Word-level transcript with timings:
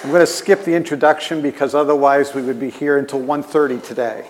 I'm 0.00 0.10
going 0.10 0.20
to 0.20 0.26
skip 0.26 0.64
the 0.64 0.74
introduction 0.74 1.42
because 1.42 1.74
otherwise 1.76 2.34
we 2.34 2.42
would 2.42 2.58
be 2.58 2.70
here 2.70 2.98
until 2.98 3.20
1.30 3.20 3.84
today. 3.84 4.26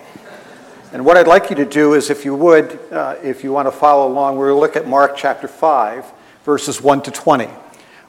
And 0.92 1.06
what 1.06 1.16
I'd 1.16 1.26
like 1.26 1.48
you 1.48 1.56
to 1.56 1.64
do 1.64 1.94
is, 1.94 2.10
if 2.10 2.26
you 2.26 2.34
would, 2.34 2.78
uh, 2.92 3.16
if 3.22 3.42
you 3.42 3.52
want 3.52 3.66
to 3.68 3.72
follow 3.72 4.06
along, 4.12 4.36
we're 4.36 4.48
going 4.48 4.56
to 4.56 4.60
look 4.60 4.76
at 4.76 4.86
Mark 4.86 5.16
chapter 5.16 5.48
5, 5.48 6.12
verses 6.44 6.82
1 6.82 7.02
to 7.04 7.10
20. 7.10 7.48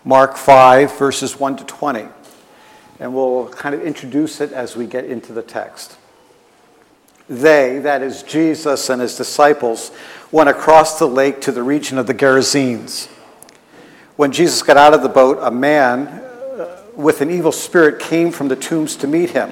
Mark 0.04 0.36
5, 0.36 0.98
verses 0.98 1.40
1 1.40 1.58
to 1.58 1.64
20. 1.64 2.08
And 3.00 3.16
we'll 3.16 3.48
kind 3.48 3.74
of 3.74 3.82
introduce 3.82 4.42
it 4.42 4.52
as 4.52 4.76
we 4.76 4.86
get 4.86 5.06
into 5.06 5.32
the 5.32 5.42
text. 5.42 5.98
They, 7.30 7.80
that 7.80 8.02
is 8.02 8.24
Jesus 8.24 8.90
and 8.90 9.02
his 9.02 9.16
disciples, 9.16 9.92
went 10.32 10.50
across 10.50 11.00
the 11.00 11.08
lake 11.08 11.40
to 11.42 11.54
the 11.54 11.64
region 11.64 11.98
of 11.98 12.08
the 12.08 12.14
Gerasenes. 12.14 13.08
When 14.18 14.34
Jesus 14.34 14.62
got 14.62 14.76
out 14.76 14.94
of 14.94 15.02
the 15.02 15.10
boat, 15.10 15.40
a 15.42 15.50
man 15.50 16.23
with 16.96 17.22
an 17.22 17.30
evil 17.30 17.52
spirit 17.52 18.00
came 18.00 18.32
from 18.32 18.48
the 18.48 18.56
tombs 18.56 18.96
to 18.98 19.08
meet 19.08 19.32
him. 19.32 19.52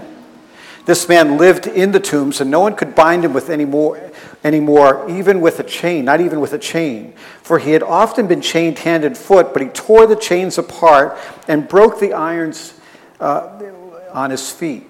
This 0.86 1.08
man 1.08 1.38
lived 1.38 1.68
in 1.68 1.92
the 1.92 2.00
tombs, 2.00 2.42
and 2.42 2.50
no 2.50 2.60
one 2.60 2.76
could 2.76 2.96
bind 2.96 3.24
him 3.24 3.34
with 3.34 3.50
any 3.50 3.66
more, 3.66 4.12
anymore, 4.44 5.10
even 5.10 5.40
with 5.40 5.60
a 5.60 5.64
chain, 5.64 6.06
not 6.06 6.22
even 6.22 6.40
with 6.40 6.54
a 6.54 6.58
chain. 6.58 7.14
For 7.44 7.60
he 7.60 7.72
had 7.72 7.84
often 7.84 8.28
been 8.28 8.42
chained 8.42 8.80
hand 8.80 9.04
and 9.04 9.16
foot, 9.16 9.54
but 9.54 9.62
he 9.62 9.68
tore 9.70 10.08
the 10.08 10.16
chains 10.16 10.58
apart 10.58 11.18
and 11.48 11.68
broke 11.68 12.00
the 12.00 12.14
irons 12.14 12.74
uh, 13.20 13.62
on 14.12 14.32
his 14.32 14.52
feet. 14.52 14.88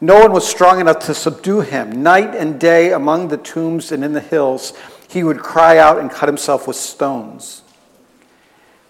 No 0.00 0.20
one 0.20 0.32
was 0.32 0.46
strong 0.46 0.80
enough 0.80 1.00
to 1.06 1.14
subdue 1.14 1.60
him. 1.60 2.02
Night 2.02 2.34
and 2.34 2.58
day 2.58 2.92
among 2.92 3.28
the 3.28 3.36
tombs 3.36 3.92
and 3.92 4.04
in 4.04 4.12
the 4.12 4.20
hills, 4.20 4.72
he 5.08 5.22
would 5.22 5.40
cry 5.40 5.78
out 5.78 5.98
and 5.98 6.10
cut 6.10 6.28
himself 6.28 6.66
with 6.66 6.76
stones. 6.76 7.62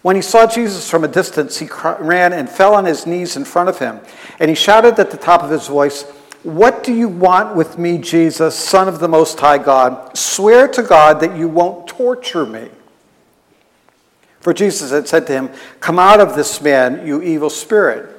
When 0.02 0.16
he 0.16 0.23
saw 0.23 0.47
Jesus 0.47 0.91
from 0.91 1.05
a 1.05 1.09
distance, 1.09 1.59
he 1.59 1.69
ran 2.01 2.33
and 2.33 2.48
fell 2.51 2.74
on 2.74 2.84
his 2.84 3.06
knees 3.06 3.37
in 3.37 3.45
front 3.45 3.69
of 3.69 3.79
him. 3.79 4.01
And 4.41 4.48
he 4.48 4.55
shouted 4.56 4.98
at 4.98 5.12
the 5.12 5.16
top 5.16 5.45
of 5.45 5.51
his 5.51 5.69
voice, 5.69 6.02
What 6.43 6.82
do 6.82 6.93
you 6.93 7.09
want 7.09 7.54
with 7.54 7.79
me, 7.79 7.99
Jesus, 7.99 8.57
Son 8.57 8.88
of 8.88 8.99
the 8.99 9.09
Most 9.09 9.38
High 9.38 9.59
God? 9.59 10.16
Swear 10.18 10.66
to 10.68 10.82
God 10.82 11.21
that 11.21 11.37
you 11.37 11.49
won't 11.49 11.87
torture 11.87 12.45
me. 12.45 12.68
For 14.40 14.52
Jesus 14.52 14.90
had 14.90 15.07
said 15.07 15.29
to 15.29 15.32
him, 15.32 15.51
Come 15.79 16.01
out 16.01 16.18
of 16.18 16.34
this 16.34 16.60
man, 16.60 17.07
you 17.07 17.23
evil 17.23 17.49
spirit. 17.49 18.12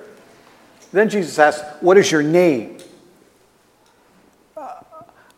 Then 0.93 1.09
Jesus 1.09 1.37
asked, 1.37 1.65
What 1.81 1.97
is 1.97 2.09
your 2.09 2.23
name? 2.23 2.77
Uh, 4.55 4.71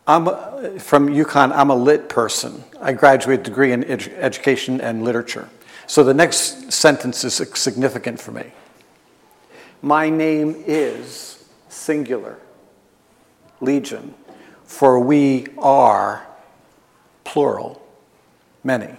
I'm 0.06 0.78
from 0.78 1.08
UConn, 1.08 1.50
I'm 1.50 1.70
a 1.70 1.74
lit 1.74 2.08
person. 2.08 2.62
I 2.80 2.92
graduated 2.92 3.44
degree 3.44 3.72
in 3.72 3.82
education 3.82 4.80
and 4.80 5.02
literature. 5.02 5.48
So 5.86 6.02
the 6.02 6.14
next 6.14 6.72
sentence 6.72 7.24
is 7.24 7.34
significant 7.34 8.20
for 8.20 8.32
me. 8.32 8.52
My 9.82 10.10
name 10.10 10.64
is 10.66 11.44
singular, 11.68 12.38
legion, 13.60 14.14
for 14.64 14.98
we 14.98 15.46
are 15.58 16.26
plural, 17.24 17.80
many. 18.64 18.94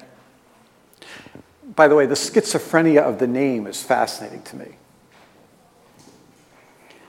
By 1.76 1.88
the 1.88 1.96
way, 1.96 2.06
the 2.06 2.16
schizophrenia 2.16 3.02
of 3.02 3.20
the 3.20 3.28
name 3.28 3.68
is 3.68 3.84
fascinating 3.84 4.42
to 4.44 4.56
me. 4.56 4.78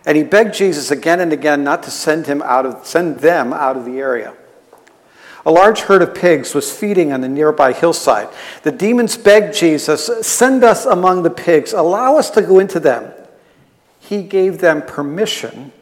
And 0.05 0.17
he 0.17 0.25
begged 0.25 0.55
Jesus 0.55 0.91
again 0.91 1.21
and 1.21 1.33
again 1.33 1.63
not 1.63 1.83
to 1.85 1.91
send 1.91 2.27
him 2.27 2.43
out 2.43 2.67
of 2.67 2.87
send 2.87 3.19
them 3.19 3.53
out 3.53 3.77
of 3.77 3.85
the 3.85 3.99
area. 3.99 4.35
A 5.49 5.51
large 5.51 5.81
herd 5.81 6.03
of 6.03 6.15
pigs 6.15 6.55
was 6.55 6.71
feeding 6.71 7.11
on 7.11 7.23
the 7.23 7.29
nearby 7.29 7.73
hillside. 7.73 8.29
The 8.65 8.71
demons 8.71 9.17
begged 9.17 9.55
Jesus, 9.55 10.11
Send 10.21 10.63
us 10.63 10.85
among 10.85 11.23
the 11.23 11.31
pigs, 11.31 11.73
allow 11.73 12.19
us 12.19 12.29
to 12.33 12.43
go 12.43 12.59
into 12.59 12.79
them. 12.79 13.11
He 13.99 14.23
gave 14.23 14.59
them 14.59 14.83
permission, 14.83 15.73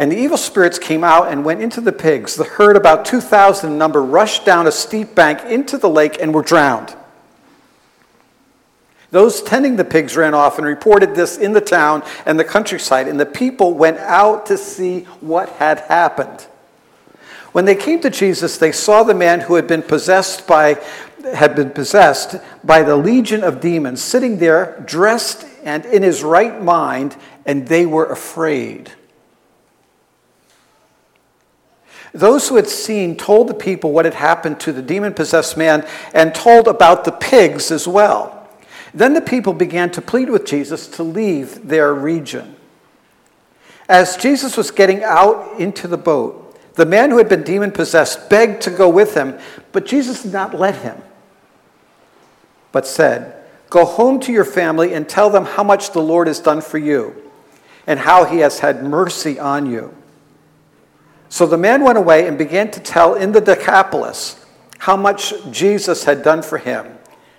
and 0.00 0.10
the 0.10 0.16
evil 0.16 0.36
spirits 0.36 0.80
came 0.80 1.04
out 1.04 1.28
and 1.28 1.44
went 1.44 1.62
into 1.62 1.80
the 1.80 1.92
pigs. 1.92 2.34
The 2.34 2.42
herd, 2.42 2.76
about 2.76 3.04
2,000 3.04 3.70
in 3.70 3.78
number, 3.78 4.02
rushed 4.02 4.44
down 4.44 4.66
a 4.66 4.72
steep 4.72 5.14
bank 5.14 5.44
into 5.44 5.78
the 5.78 5.88
lake 5.88 6.16
and 6.20 6.34
were 6.34 6.42
drowned. 6.42 6.96
Those 9.12 9.42
tending 9.42 9.76
the 9.76 9.84
pigs 9.84 10.16
ran 10.16 10.34
off 10.34 10.58
and 10.58 10.66
reported 10.66 11.14
this 11.14 11.38
in 11.38 11.52
the 11.52 11.60
town 11.60 12.02
and 12.26 12.36
the 12.36 12.42
countryside, 12.42 13.06
and 13.06 13.20
the 13.20 13.26
people 13.26 13.74
went 13.74 13.98
out 13.98 14.46
to 14.46 14.58
see 14.58 15.02
what 15.20 15.50
had 15.50 15.78
happened. 15.78 16.48
When 17.54 17.66
they 17.66 17.76
came 17.76 18.00
to 18.00 18.10
Jesus, 18.10 18.58
they 18.58 18.72
saw 18.72 19.04
the 19.04 19.14
man 19.14 19.42
who 19.42 19.54
had 19.54 19.68
been 19.68 19.82
possessed 19.82 20.44
by 20.48 20.82
had 21.34 21.54
been 21.54 21.70
possessed 21.70 22.34
by 22.64 22.82
the 22.82 22.96
legion 22.96 23.44
of 23.44 23.60
demons 23.60 24.02
sitting 24.02 24.38
there 24.38 24.82
dressed 24.84 25.46
and 25.62 25.86
in 25.86 26.02
his 26.02 26.24
right 26.24 26.60
mind, 26.60 27.16
and 27.46 27.68
they 27.68 27.86
were 27.86 28.06
afraid. 28.06 28.90
Those 32.12 32.48
who 32.48 32.56
had 32.56 32.66
seen 32.66 33.16
told 33.16 33.46
the 33.46 33.54
people 33.54 33.92
what 33.92 34.04
had 34.04 34.14
happened 34.14 34.58
to 34.60 34.72
the 34.72 34.82
demon 34.82 35.14
possessed 35.14 35.56
man 35.56 35.86
and 36.12 36.34
told 36.34 36.66
about 36.66 37.04
the 37.04 37.12
pigs 37.12 37.70
as 37.70 37.86
well. 37.86 38.50
Then 38.92 39.14
the 39.14 39.20
people 39.20 39.52
began 39.52 39.92
to 39.92 40.02
plead 40.02 40.28
with 40.28 40.44
Jesus 40.44 40.88
to 40.88 41.04
leave 41.04 41.68
their 41.68 41.94
region. 41.94 42.56
As 43.88 44.16
Jesus 44.16 44.56
was 44.56 44.72
getting 44.72 45.04
out 45.04 45.60
into 45.60 45.86
the 45.86 45.96
boat, 45.96 46.43
the 46.74 46.86
man 46.86 47.10
who 47.10 47.18
had 47.18 47.28
been 47.28 47.42
demon 47.42 47.70
possessed 47.70 48.28
begged 48.28 48.62
to 48.62 48.70
go 48.70 48.88
with 48.88 49.14
him, 49.14 49.38
but 49.72 49.86
Jesus 49.86 50.22
did 50.22 50.32
not 50.32 50.58
let 50.58 50.76
him, 50.76 51.00
but 52.72 52.86
said, 52.86 53.42
Go 53.70 53.84
home 53.84 54.20
to 54.20 54.32
your 54.32 54.44
family 54.44 54.94
and 54.94 55.08
tell 55.08 55.30
them 55.30 55.44
how 55.44 55.64
much 55.64 55.92
the 55.92 56.02
Lord 56.02 56.26
has 56.26 56.38
done 56.38 56.60
for 56.60 56.78
you 56.78 57.30
and 57.86 57.98
how 57.98 58.24
he 58.24 58.38
has 58.38 58.60
had 58.60 58.84
mercy 58.84 59.38
on 59.38 59.66
you. 59.66 59.94
So 61.28 61.46
the 61.46 61.58
man 61.58 61.82
went 61.82 61.98
away 61.98 62.28
and 62.28 62.38
began 62.38 62.70
to 62.70 62.80
tell 62.80 63.14
in 63.14 63.32
the 63.32 63.40
Decapolis 63.40 64.44
how 64.78 64.96
much 64.96 65.34
Jesus 65.50 66.04
had 66.04 66.22
done 66.22 66.42
for 66.42 66.58
him, 66.58 66.98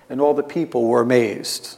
and 0.10 0.20
all 0.20 0.34
the 0.34 0.44
people 0.44 0.86
were 0.86 1.02
amazed. 1.02 1.78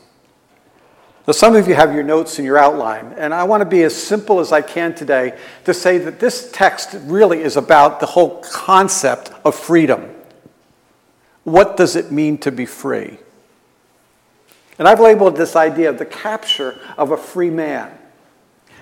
Now, 1.27 1.33
some 1.33 1.57
of 1.57 1.67
you 1.67 1.75
have 1.75 1.93
your 1.93 2.03
notes 2.03 2.39
and 2.39 2.45
your 2.45 2.57
outline, 2.57 3.13
and 3.17 3.33
I 3.33 3.43
want 3.43 3.59
to 3.59 3.65
be 3.65 3.83
as 3.83 3.93
simple 3.93 4.39
as 4.39 4.53
I 4.53 4.61
can 4.61 4.95
today 4.95 5.37
to 5.65 5.73
say 5.73 5.97
that 5.97 6.21
this 6.21 6.49
text 6.53 6.95
really 7.01 7.41
is 7.41 7.57
about 7.57 7.99
the 7.99 8.05
whole 8.05 8.41
concept 8.41 9.31
of 9.43 9.53
freedom. 9.53 10.09
What 11.43 11.75
does 11.75 11.97
it 11.97 12.13
mean 12.13 12.37
to 12.39 12.51
be 12.51 12.65
free? 12.65 13.17
And 14.79 14.87
I've 14.87 15.01
labeled 15.01 15.35
this 15.35 15.57
idea 15.57 15.89
of 15.89 15.97
the 15.97 16.05
capture 16.05 16.79
of 16.97 17.11
a 17.11 17.17
free 17.17 17.49
man. 17.49 17.91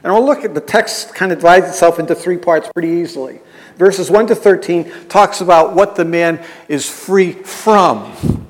And 0.04 0.14
we'll 0.14 0.26
look 0.26 0.46
at 0.46 0.54
the 0.54 0.62
text 0.62 1.16
kind 1.16 1.32
of 1.32 1.40
divides 1.40 1.68
itself 1.68 1.98
into 1.98 2.14
three 2.14 2.38
parts 2.38 2.70
pretty 2.72 2.90
easily. 2.90 3.40
Verses 3.78 4.12
1 4.12 4.28
to 4.28 4.36
13 4.36 4.92
talks 5.10 5.42
about 5.42 5.74
what 5.74 5.96
the 5.96 6.06
man 6.06 6.46
is 6.68 6.88
free 6.88 7.32
from 7.32 8.46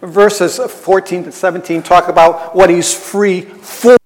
verses 0.00 0.58
14 0.58 1.24
to 1.24 1.32
17 1.32 1.82
talk 1.82 2.08
about 2.08 2.54
what 2.54 2.70
he's 2.70 2.94
free 2.94 3.42
for. 3.42 3.94
A 3.94 3.98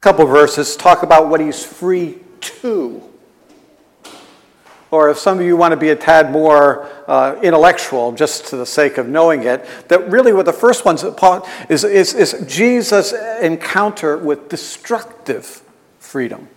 couple 0.00 0.26
verses 0.26 0.76
talk 0.76 1.02
about 1.02 1.28
what 1.28 1.40
he's 1.40 1.64
free 1.64 2.18
to. 2.40 3.02
Or 4.90 5.08
if 5.10 5.18
some 5.18 5.38
of 5.38 5.44
you 5.44 5.56
want 5.56 5.72
to 5.72 5.76
be 5.76 5.90
a 5.90 5.96
tad 5.96 6.32
more 6.32 6.88
uh, 7.06 7.38
intellectual, 7.42 8.10
just 8.12 8.46
to 8.46 8.56
the 8.56 8.66
sake 8.66 8.98
of 8.98 9.08
knowing 9.08 9.44
it, 9.44 9.64
that 9.88 10.10
really 10.10 10.32
what 10.32 10.46
the 10.46 10.52
first 10.52 10.84
one 10.84 10.96
is, 11.68 11.84
is, 11.84 12.14
is 12.14 12.44
Jesus' 12.48 13.12
encounter 13.40 14.16
with 14.18 14.48
destructive 14.48 15.62
freedom. 16.00 16.48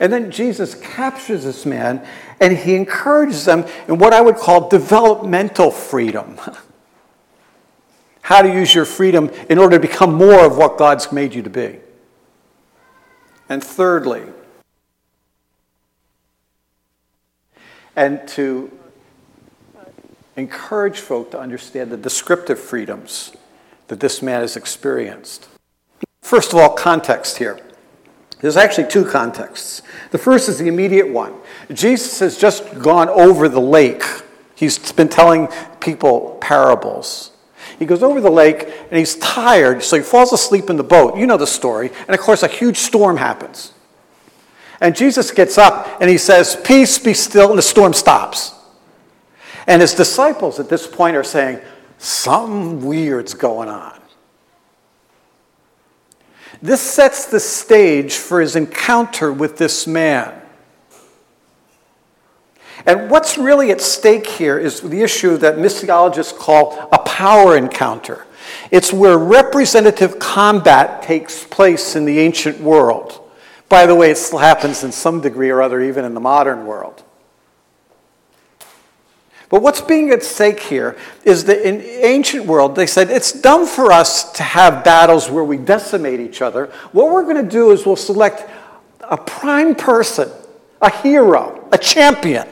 And 0.00 0.12
then 0.12 0.30
Jesus 0.30 0.74
captures 0.74 1.44
this 1.44 1.64
man 1.64 2.06
and 2.40 2.56
he 2.56 2.74
encourages 2.74 3.44
them 3.44 3.64
in 3.88 3.98
what 3.98 4.12
I 4.12 4.20
would 4.20 4.36
call 4.36 4.68
developmental 4.68 5.70
freedom. 5.70 6.38
How 8.22 8.42
to 8.42 8.52
use 8.52 8.74
your 8.74 8.84
freedom 8.84 9.30
in 9.48 9.58
order 9.58 9.76
to 9.76 9.80
become 9.80 10.14
more 10.14 10.44
of 10.44 10.56
what 10.56 10.78
God's 10.78 11.12
made 11.12 11.32
you 11.34 11.42
to 11.42 11.50
be. 11.50 11.78
And 13.48 13.62
thirdly, 13.62 14.24
and 17.94 18.26
to 18.28 18.70
encourage 20.36 21.00
folk 21.00 21.30
to 21.30 21.40
understand 21.40 21.90
the 21.90 21.96
descriptive 21.96 22.58
freedoms 22.58 23.32
that 23.88 24.00
this 24.00 24.20
man 24.20 24.42
has 24.42 24.56
experienced. 24.56 25.48
First 26.20 26.52
of 26.52 26.58
all, 26.58 26.70
context 26.70 27.38
here. 27.38 27.65
There's 28.40 28.56
actually 28.56 28.88
two 28.88 29.04
contexts. 29.04 29.82
The 30.10 30.18
first 30.18 30.48
is 30.48 30.58
the 30.58 30.68
immediate 30.68 31.08
one. 31.08 31.34
Jesus 31.72 32.18
has 32.20 32.38
just 32.38 32.78
gone 32.80 33.08
over 33.08 33.48
the 33.48 33.60
lake. 33.60 34.02
He's 34.54 34.92
been 34.92 35.08
telling 35.08 35.48
people 35.80 36.38
parables. 36.40 37.32
He 37.78 37.86
goes 37.86 38.02
over 38.02 38.20
the 38.20 38.30
lake 38.30 38.68
and 38.90 38.98
he's 38.98 39.16
tired, 39.16 39.82
so 39.82 39.96
he 39.96 40.02
falls 40.02 40.32
asleep 40.32 40.70
in 40.70 40.76
the 40.76 40.84
boat. 40.84 41.16
You 41.16 41.26
know 41.26 41.36
the 41.36 41.46
story. 41.46 41.90
And 42.06 42.14
of 42.14 42.20
course, 42.20 42.42
a 42.42 42.48
huge 42.48 42.76
storm 42.76 43.16
happens. 43.16 43.72
And 44.80 44.94
Jesus 44.94 45.30
gets 45.30 45.56
up 45.58 46.00
and 46.00 46.10
he 46.10 46.18
says, 46.18 46.56
Peace 46.64 46.98
be 46.98 47.14
still, 47.14 47.50
and 47.50 47.58
the 47.58 47.62
storm 47.62 47.94
stops. 47.94 48.54
And 49.66 49.80
his 49.80 49.94
disciples 49.94 50.60
at 50.60 50.68
this 50.68 50.86
point 50.86 51.16
are 51.16 51.24
saying, 51.24 51.60
something 51.98 52.84
weird's 52.84 53.34
going 53.34 53.68
on. 53.68 53.95
This 56.62 56.80
sets 56.80 57.26
the 57.26 57.40
stage 57.40 58.14
for 58.14 58.40
his 58.40 58.56
encounter 58.56 59.32
with 59.32 59.58
this 59.58 59.86
man. 59.86 60.42
And 62.86 63.10
what's 63.10 63.36
really 63.36 63.72
at 63.72 63.80
stake 63.80 64.26
here 64.26 64.58
is 64.58 64.80
the 64.80 65.02
issue 65.02 65.36
that 65.38 65.56
missiologists 65.56 66.36
call 66.36 66.88
a 66.92 66.98
power 66.98 67.56
encounter. 67.56 68.26
It's 68.70 68.92
where 68.92 69.18
representative 69.18 70.18
combat 70.18 71.02
takes 71.02 71.44
place 71.44 71.96
in 71.96 72.04
the 72.04 72.20
ancient 72.20 72.60
world. 72.60 73.20
By 73.68 73.86
the 73.86 73.94
way, 73.94 74.10
it 74.12 74.18
still 74.18 74.38
happens 74.38 74.84
in 74.84 74.92
some 74.92 75.20
degree 75.20 75.50
or 75.50 75.60
other, 75.60 75.80
even 75.80 76.04
in 76.04 76.14
the 76.14 76.20
modern 76.20 76.66
world. 76.66 77.02
But 79.48 79.62
what's 79.62 79.80
being 79.80 80.10
at 80.10 80.22
stake 80.22 80.60
here 80.60 80.96
is 81.24 81.44
that 81.44 81.66
in 81.66 81.80
ancient 81.80 82.46
world, 82.46 82.74
they 82.74 82.86
said 82.86 83.10
it's 83.10 83.32
dumb 83.32 83.66
for 83.66 83.92
us 83.92 84.32
to 84.32 84.42
have 84.42 84.82
battles 84.82 85.30
where 85.30 85.44
we 85.44 85.56
decimate 85.56 86.18
each 86.18 86.42
other. 86.42 86.66
What 86.92 87.12
we're 87.12 87.22
going 87.22 87.44
to 87.44 87.50
do 87.50 87.70
is 87.70 87.86
we'll 87.86 87.96
select 87.96 88.48
a 89.00 89.16
prime 89.16 89.74
person, 89.76 90.30
a 90.82 90.90
hero, 90.90 91.68
a 91.70 91.78
champion. 91.78 92.48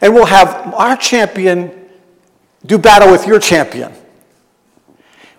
And 0.00 0.14
we'll 0.14 0.26
have 0.26 0.74
our 0.74 0.96
champion 0.96 1.88
do 2.66 2.78
battle 2.78 3.10
with 3.10 3.26
your 3.26 3.40
champion. 3.40 3.92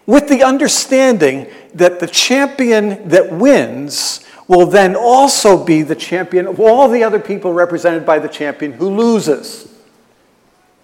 With 0.06 0.28
the 0.28 0.44
understanding 0.44 1.48
that 1.74 2.00
the 2.00 2.08
champion 2.08 3.08
that 3.10 3.32
wins 3.32 4.25
will 4.48 4.66
then 4.66 4.96
also 4.96 5.64
be 5.64 5.82
the 5.82 5.96
champion 5.96 6.48
of 6.48 6.60
all 6.60 6.88
the 6.88 7.04
other 7.04 7.20
people 7.20 7.54
represented 7.54 8.06
by 8.06 8.20
the 8.20 8.28
champion 8.28 8.74
who 8.74 8.90
loses. 8.90 9.72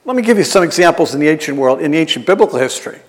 Let 0.04 0.16
me 0.16 0.24
give 0.24 0.38
you 0.38 0.44
some 0.44 0.64
examples 0.64 1.14
in 1.14 1.20
the 1.20 1.28
ancient 1.28 1.58
world, 1.58 1.80
in 1.80 1.92
the 1.92 1.98
ancient 1.98 2.26
biblical 2.26 2.58
history. 2.58 3.00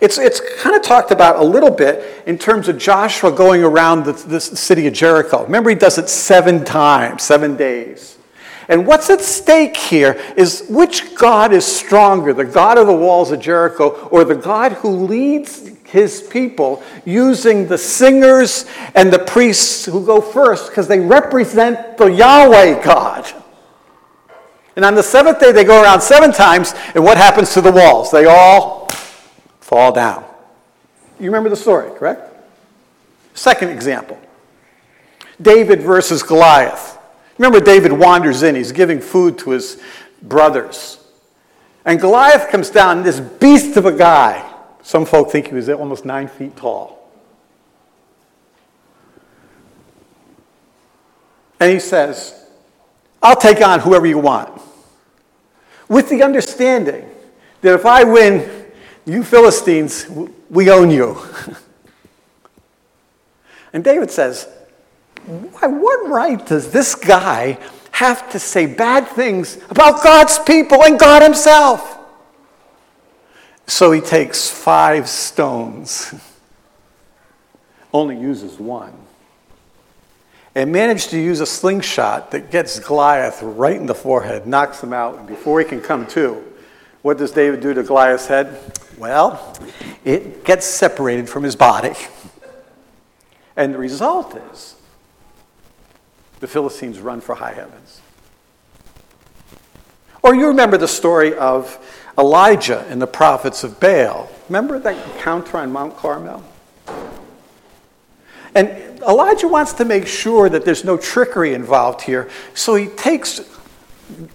It's, 0.00 0.18
it's 0.18 0.40
kind 0.60 0.76
of 0.76 0.82
talked 0.82 1.10
about 1.10 1.36
a 1.36 1.42
little 1.42 1.70
bit 1.70 2.22
in 2.26 2.38
terms 2.38 2.68
of 2.68 2.78
Joshua 2.78 3.32
going 3.32 3.64
around 3.64 4.04
the, 4.04 4.12
the 4.12 4.40
city 4.40 4.86
of 4.86 4.92
Jericho. 4.92 5.44
Remember, 5.44 5.70
he 5.70 5.76
does 5.76 5.98
it 5.98 6.08
seven 6.08 6.64
times, 6.64 7.22
seven 7.22 7.56
days. 7.56 8.18
And 8.68 8.86
what's 8.86 9.08
at 9.10 9.20
stake 9.20 9.76
here 9.76 10.20
is 10.36 10.66
which 10.68 11.14
God 11.14 11.52
is 11.52 11.64
stronger, 11.64 12.32
the 12.32 12.44
God 12.44 12.78
of 12.78 12.86
the 12.86 12.94
walls 12.94 13.30
of 13.30 13.40
Jericho 13.40 14.08
or 14.08 14.24
the 14.24 14.34
God 14.34 14.72
who 14.72 14.90
leads 14.90 15.70
his 15.86 16.22
people 16.22 16.82
using 17.04 17.68
the 17.68 17.78
singers 17.78 18.66
and 18.94 19.12
the 19.12 19.18
priests 19.18 19.84
who 19.84 20.04
go 20.04 20.20
first 20.20 20.68
because 20.68 20.88
they 20.88 21.00
represent 21.00 21.96
the 21.96 22.06
Yahweh 22.06 22.82
God. 22.82 23.32
And 24.76 24.84
on 24.84 24.94
the 24.94 25.02
seventh 25.02 25.40
day, 25.40 25.52
they 25.52 25.64
go 25.64 25.82
around 25.82 26.02
seven 26.02 26.32
times, 26.32 26.74
and 26.94 27.02
what 27.02 27.16
happens 27.16 27.54
to 27.54 27.62
the 27.62 27.72
walls? 27.72 28.10
They 28.10 28.26
all 28.26 28.88
fall 29.60 29.90
down. 29.92 30.24
You 31.18 31.26
remember 31.26 31.48
the 31.48 31.56
story, 31.56 31.90
correct? 31.98 32.34
Second 33.34 33.70
example 33.70 34.18
David 35.40 35.82
versus 35.82 36.22
Goliath. 36.22 36.98
Remember, 37.38 37.60
David 37.60 37.92
wanders 37.92 38.42
in, 38.42 38.54
he's 38.54 38.72
giving 38.72 39.00
food 39.00 39.38
to 39.38 39.50
his 39.50 39.80
brothers. 40.22 40.98
And 41.84 42.00
Goliath 42.00 42.50
comes 42.50 42.70
down, 42.70 43.02
this 43.02 43.20
beast 43.20 43.76
of 43.76 43.86
a 43.86 43.92
guy. 43.92 44.45
Some 44.86 45.04
folk 45.04 45.32
think 45.32 45.48
he 45.48 45.54
was 45.54 45.68
almost 45.68 46.04
nine 46.04 46.28
feet 46.28 46.56
tall. 46.56 47.10
And 51.58 51.72
he 51.72 51.80
says, 51.80 52.46
I'll 53.20 53.34
take 53.34 53.60
on 53.60 53.80
whoever 53.80 54.06
you 54.06 54.18
want. 54.18 54.62
With 55.88 56.08
the 56.08 56.22
understanding 56.22 57.10
that 57.62 57.74
if 57.74 57.84
I 57.84 58.04
win, 58.04 58.70
you 59.04 59.24
Philistines, 59.24 60.06
we 60.48 60.70
own 60.70 60.92
you. 60.92 61.18
and 63.72 63.82
David 63.82 64.12
says, 64.12 64.48
Why, 65.26 65.66
what 65.66 66.08
right 66.08 66.46
does 66.46 66.70
this 66.70 66.94
guy 66.94 67.58
have 67.90 68.30
to 68.30 68.38
say 68.38 68.66
bad 68.66 69.08
things 69.08 69.58
about 69.68 70.04
God's 70.04 70.38
people 70.38 70.84
and 70.84 70.96
God 70.96 71.22
Himself? 71.22 71.95
So 73.66 73.90
he 73.90 74.00
takes 74.00 74.48
five 74.48 75.08
stones, 75.08 76.14
only 77.92 78.18
uses 78.18 78.58
one, 78.58 78.92
and 80.54 80.70
managed 80.70 81.10
to 81.10 81.18
use 81.18 81.40
a 81.40 81.46
slingshot 81.46 82.30
that 82.30 82.50
gets 82.50 82.78
Goliath 82.78 83.42
right 83.42 83.76
in 83.76 83.86
the 83.86 83.94
forehead, 83.94 84.46
knocks 84.46 84.82
him 84.82 84.92
out, 84.92 85.18
and 85.18 85.26
before 85.26 85.58
he 85.58 85.66
can 85.66 85.80
come 85.80 86.06
to, 86.08 86.42
what 87.02 87.18
does 87.18 87.32
David 87.32 87.60
do 87.60 87.74
to 87.74 87.82
Goliath's 87.82 88.26
head? 88.26 88.58
Well, 88.98 89.56
it 90.04 90.44
gets 90.44 90.66
separated 90.66 91.28
from 91.28 91.42
his 91.42 91.56
body. 91.56 91.94
And 93.58 93.72
the 93.72 93.78
result 93.78 94.36
is 94.52 94.74
the 96.40 96.46
Philistines 96.46 97.00
run 97.00 97.22
for 97.22 97.34
high 97.34 97.54
heavens. 97.54 98.02
Or 100.22 100.34
you 100.34 100.48
remember 100.48 100.76
the 100.76 100.88
story 100.88 101.34
of 101.34 101.78
Elijah 102.18 102.86
and 102.88 103.00
the 103.00 103.06
prophets 103.06 103.62
of 103.64 103.78
Baal. 103.78 104.28
Remember 104.48 104.78
that 104.78 104.96
encounter 105.08 105.58
on 105.58 105.72
Mount 105.72 105.96
Carmel? 105.96 106.42
And 108.54 109.00
Elijah 109.00 109.48
wants 109.48 109.74
to 109.74 109.84
make 109.84 110.06
sure 110.06 110.48
that 110.48 110.64
there's 110.64 110.84
no 110.84 110.96
trickery 110.96 111.52
involved 111.52 112.00
here, 112.00 112.30
so 112.54 112.74
he 112.74 112.86
takes 112.86 113.40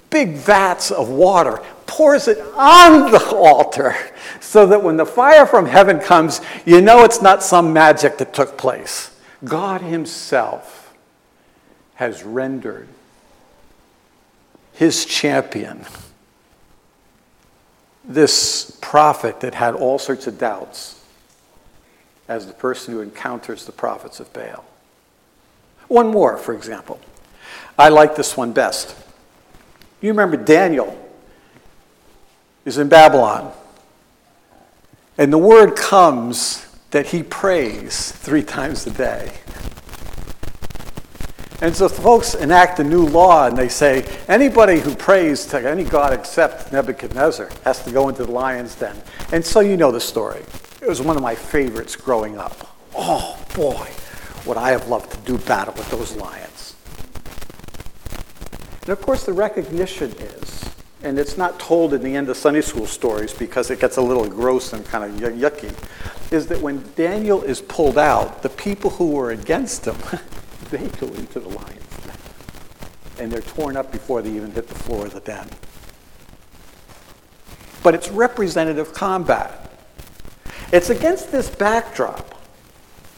big 0.10 0.36
vats 0.36 0.92
of 0.92 1.10
water, 1.10 1.62
pours 1.88 2.28
it 2.28 2.40
on 2.56 3.12
the 3.12 3.36
altar, 3.36 3.96
so 4.40 4.68
that 4.68 4.84
when 4.84 4.98
the 4.98 5.06
fire 5.06 5.48
from 5.48 5.66
heaven 5.66 6.00
comes, 6.00 6.42
you 6.66 6.82
know 6.82 7.04
it's 7.04 7.22
not 7.22 7.42
some 7.42 7.74
magic 7.74 8.18
that 8.20 8.34
took 8.34 8.58
place. 8.58 9.18
God 9.44 9.82
Himself 9.82 10.94
has 11.96 12.24
rendered 12.24 12.88
His 14.74 15.06
champion 15.06 15.86
this 18.14 18.78
prophet 18.82 19.40
that 19.42 19.54
had 19.54 19.76
all 19.76 20.00
sorts 20.00 20.28
of 20.28 20.38
doubts 20.38 21.04
as 22.28 22.48
the 22.48 22.54
person 22.54 22.94
who 22.94 23.02
encounters 23.02 23.66
the 23.66 23.72
prophets 23.72 24.20
of 24.20 24.32
Baal. 24.34 24.64
One 25.88 26.08
more, 26.08 26.38
for 26.38 26.54
example. 26.54 27.00
I 27.78 27.90
like 27.90 28.16
this 28.16 28.38
one 28.38 28.54
best. 28.54 28.96
You 30.02 30.10
remember 30.10 30.38
Daniel 30.38 30.98
is 32.64 32.78
in 32.78 32.90
Babylon, 32.90 33.52
and 35.18 35.34
the 35.34 35.38
word 35.38 35.76
comes 35.76 36.66
that 36.92 37.08
he 37.08 37.24
prays 37.24 38.12
three 38.12 38.44
times 38.58 38.86
a 38.88 38.92
day. 38.92 39.32
And 41.62 41.76
so 41.76 41.88
folks 41.88 42.34
enact 42.34 42.80
a 42.80 42.84
new 42.84 43.06
law 43.06 43.46
and 43.46 43.56
they 43.56 43.70
say 43.70 44.04
anybody 44.28 44.80
who 44.80 44.96
prays 44.96 45.46
to 45.48 45.70
any 45.70 45.84
god 45.84 46.12
except 46.12 46.72
Nebuchadnezzar 46.72 47.52
has 47.64 47.84
to 47.84 47.92
go 47.92 48.10
into 48.10 48.26
the 48.26 48.32
lion's 48.32 48.74
den. 48.74 49.00
And 49.32 49.46
so 49.46 49.60
you 49.60 49.78
know 49.78 49.92
the 49.92 50.02
story. 50.02 50.42
It 50.82 50.88
was 50.88 51.04
one 51.04 51.16
of 51.16 51.22
my 51.22 51.36
favorites 51.36 51.96
growing 51.96 52.40
up. 52.40 52.76
Oh 52.96 53.40
boy, 53.54 53.88
would 54.48 54.58
I 54.58 54.72
have 54.72 54.88
loved 54.88 55.12
to 55.12 55.18
do 55.20 55.38
battle 55.46 55.76
with 55.76 55.90
those 55.92 56.16
lions. 56.16 56.76
And 58.82 58.90
of 58.90 59.02
course, 59.02 59.24
the 59.24 59.34
recognition 59.34 60.12
is, 60.14 60.68
and 61.04 61.20
it's 61.20 61.38
not 61.38 61.60
told 61.60 61.94
in 61.94 62.02
the 62.02 62.16
end 62.16 62.30
of 62.30 62.38
Sunday 62.38 62.62
school 62.62 62.88
stories 62.88 63.34
because 63.34 63.70
it 63.70 63.80
gets 63.80 63.98
a 63.98 64.02
little 64.02 64.28
gross 64.28 64.74
and 64.74 64.84
kind 64.84 65.04
of 65.04 65.32
yucky, 65.36 65.72
is 66.32 66.48
that 66.48 66.60
when 66.60 66.84
Daniel 66.96 67.44
is 67.44 67.62
pulled 67.62 68.00
out, 68.00 68.42
the 68.42 68.50
people 68.50 68.90
who 68.90 69.12
were 69.12 69.30
against 69.30 69.86
him 69.86 69.98
they 70.72 70.88
go 71.00 71.08
into 71.08 71.40
the 71.40 71.50
lion's 71.50 71.98
den. 72.06 72.18
And 73.20 73.32
they're 73.32 73.42
torn 73.42 73.78
up 73.78 73.92
before 73.92 74.22
they 74.22 74.32
even 74.32 74.52
hit 74.52 74.68
the 74.68 74.76
floor 74.76 75.06
of 75.06 75.14
the 75.14 75.20
den. 75.20 75.48
But 77.84 77.94
it's 77.94 78.10
representative 78.10 78.94
combat. 78.94 79.72
It's 80.72 80.90
against 80.90 81.32
this 81.32 81.50
backdrop 81.50 82.42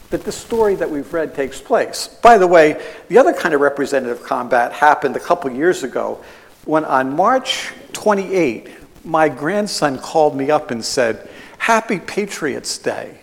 that 0.10 0.24
the 0.24 0.32
story 0.32 0.76
that 0.76 0.90
we've 0.90 1.12
read 1.14 1.34
takes 1.36 1.60
place. 1.62 2.08
By 2.08 2.38
the 2.38 2.48
way, 2.48 2.84
the 3.08 3.18
other 3.18 3.34
kind 3.34 3.54
of 3.54 3.62
representative 3.62 4.24
combat 4.24 4.74
happened 4.74 5.16
a 5.16 5.20
couple 5.20 5.52
years 5.52 5.84
ago 5.84 6.24
when 6.66 6.86
on 6.86 7.16
March 7.16 7.72
28, 7.94 8.70
my 9.04 9.28
grandson 9.28 9.98
called 9.98 10.36
me 10.36 10.50
up 10.50 10.72
and 10.72 10.84
said, 10.84 11.30
Happy 11.58 12.00
Patriots 12.00 12.78
Day. 12.78 13.20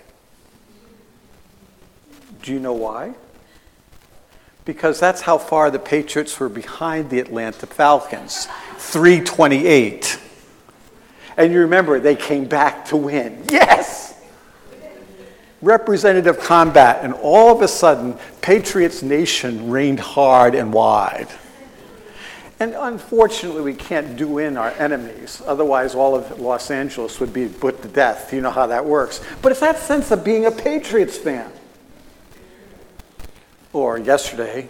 Do 2.43 2.53
you 2.53 2.59
know 2.59 2.73
why? 2.73 3.15
Because 4.73 5.01
that's 5.01 5.21
how 5.21 5.37
far 5.37 5.69
the 5.69 5.81
Patriots 5.81 6.39
were 6.39 6.49
behind 6.49 7.11
the 7.11 7.19
Atlanta 7.19 7.67
Falcons 7.67 8.47
328. 8.79 10.17
And 11.37 11.53
you 11.53 11.59
remember, 11.63 11.99
they 11.99 12.15
came 12.15 12.45
back 12.45 12.85
to 12.87 12.97
win. 12.97 13.43
Yes! 13.51 14.17
Representative 15.61 16.39
combat, 16.39 17.01
and 17.03 17.15
all 17.15 17.53
of 17.53 17.63
a 17.63 17.67
sudden, 17.67 18.17
Patriots 18.43 19.03
Nation 19.03 19.73
reigned 19.73 19.99
hard 19.99 20.55
and 20.55 20.73
wide. 20.73 21.27
And 22.61 22.77
unfortunately, 22.79 23.63
we 23.63 23.75
can't 23.75 24.15
do 24.15 24.39
in 24.39 24.57
our 24.57 24.71
enemies. 24.79 25.43
Otherwise, 25.47 25.97
all 25.97 26.15
of 26.15 26.39
Los 26.39 26.71
Angeles 26.71 27.19
would 27.19 27.33
be 27.33 27.49
put 27.49 27.83
to 27.83 27.89
death. 27.89 28.33
You 28.33 28.41
know 28.41 28.53
how 28.53 28.69
that 28.69 28.85
works. 28.85 29.21
But 29.43 29.51
it's 29.51 29.63
that 29.63 29.81
sense 29.81 30.13
of 30.13 30.23
being 30.23 30.47
a 30.47 30.53
Patriots 30.53 31.19
fan. 31.19 31.51
Or 33.73 33.99
yesterday, 33.99 34.69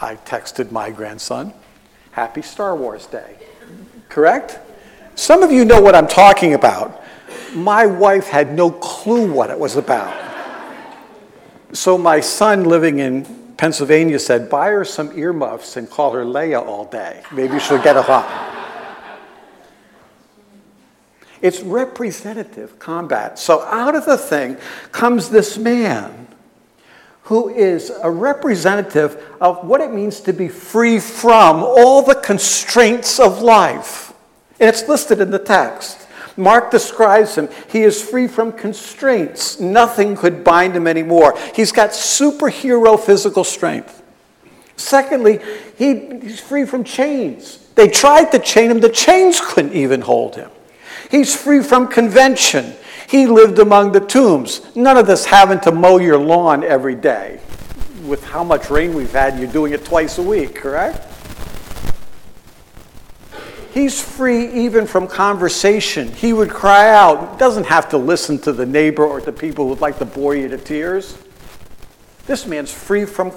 I 0.00 0.16
texted 0.16 0.70
my 0.70 0.90
grandson, 0.90 1.54
Happy 2.10 2.42
Star 2.42 2.76
Wars 2.76 3.06
Day. 3.06 3.36
Correct? 4.08 4.58
Some 5.14 5.42
of 5.42 5.50
you 5.50 5.64
know 5.64 5.80
what 5.80 5.94
I'm 5.94 6.06
talking 6.06 6.54
about. 6.54 7.02
My 7.54 7.86
wife 7.86 8.28
had 8.28 8.54
no 8.54 8.70
clue 8.70 9.32
what 9.32 9.50
it 9.50 9.58
was 9.58 9.76
about. 9.76 10.18
So 11.72 11.96
my 11.96 12.20
son 12.20 12.64
living 12.64 12.98
in 12.98 13.24
Pennsylvania 13.56 14.18
said, 14.18 14.50
buy 14.50 14.68
her 14.68 14.84
some 14.84 15.16
earmuffs 15.18 15.76
and 15.76 15.88
call 15.88 16.12
her 16.12 16.24
Leia 16.24 16.60
all 16.62 16.84
day. 16.84 17.22
Maybe 17.32 17.58
she'll 17.58 17.82
get 17.82 17.96
a 17.96 18.00
lot. 18.00 18.52
It's 21.40 21.60
representative 21.60 22.78
combat. 22.78 23.38
So 23.38 23.62
out 23.62 23.94
of 23.94 24.04
the 24.04 24.18
thing 24.18 24.58
comes 24.92 25.30
this 25.30 25.56
man 25.56 26.28
who 27.32 27.48
is 27.48 27.90
a 28.02 28.10
representative 28.10 29.16
of 29.40 29.66
what 29.66 29.80
it 29.80 29.90
means 29.90 30.20
to 30.20 30.34
be 30.34 30.48
free 30.48 31.00
from 31.00 31.62
all 31.62 32.02
the 32.02 32.14
constraints 32.16 33.18
of 33.18 33.40
life. 33.40 34.12
And 34.60 34.68
it's 34.68 34.86
listed 34.86 35.18
in 35.18 35.30
the 35.30 35.38
text. 35.38 36.06
Mark 36.36 36.70
describes 36.70 37.36
him. 37.36 37.48
He 37.70 37.84
is 37.84 38.02
free 38.02 38.28
from 38.28 38.52
constraints. 38.52 39.58
Nothing 39.58 40.14
could 40.14 40.44
bind 40.44 40.76
him 40.76 40.86
anymore. 40.86 41.38
He's 41.54 41.72
got 41.72 41.92
superhero 41.92 43.00
physical 43.00 43.44
strength. 43.44 44.02
Secondly, 44.76 45.40
he, 45.78 46.18
he's 46.20 46.38
free 46.38 46.66
from 46.66 46.84
chains. 46.84 47.66
They 47.76 47.88
tried 47.88 48.30
to 48.32 48.40
chain 48.40 48.70
him, 48.70 48.80
the 48.80 48.90
chains 48.90 49.40
couldn't 49.42 49.72
even 49.72 50.02
hold 50.02 50.36
him. 50.36 50.50
He's 51.10 51.34
free 51.34 51.62
from 51.62 51.88
convention. 51.88 52.74
He 53.12 53.26
lived 53.26 53.58
among 53.58 53.92
the 53.92 54.00
tombs. 54.00 54.62
None 54.74 54.96
of 54.96 55.06
this 55.06 55.26
having 55.26 55.60
to 55.60 55.70
mow 55.70 55.98
your 55.98 56.16
lawn 56.16 56.64
every 56.64 56.94
day. 56.94 57.42
With 58.06 58.24
how 58.24 58.42
much 58.42 58.70
rain 58.70 58.94
we've 58.94 59.12
had, 59.12 59.38
you're 59.38 59.52
doing 59.52 59.74
it 59.74 59.84
twice 59.84 60.16
a 60.16 60.22
week, 60.22 60.54
correct? 60.54 61.06
He's 63.74 64.02
free 64.02 64.50
even 64.64 64.86
from 64.86 65.06
conversation. 65.06 66.10
He 66.10 66.32
would 66.32 66.48
cry 66.48 66.88
out, 66.88 67.38
doesn't 67.38 67.66
have 67.66 67.90
to 67.90 67.98
listen 67.98 68.38
to 68.40 68.52
the 68.52 68.64
neighbor 68.64 69.04
or 69.04 69.20
the 69.20 69.30
people 69.30 69.68
who'd 69.68 69.82
like 69.82 69.98
to 69.98 70.06
bore 70.06 70.34
you 70.34 70.48
to 70.48 70.56
tears. 70.56 71.18
This 72.24 72.46
man's 72.46 72.72
free 72.72 73.04
from. 73.04 73.30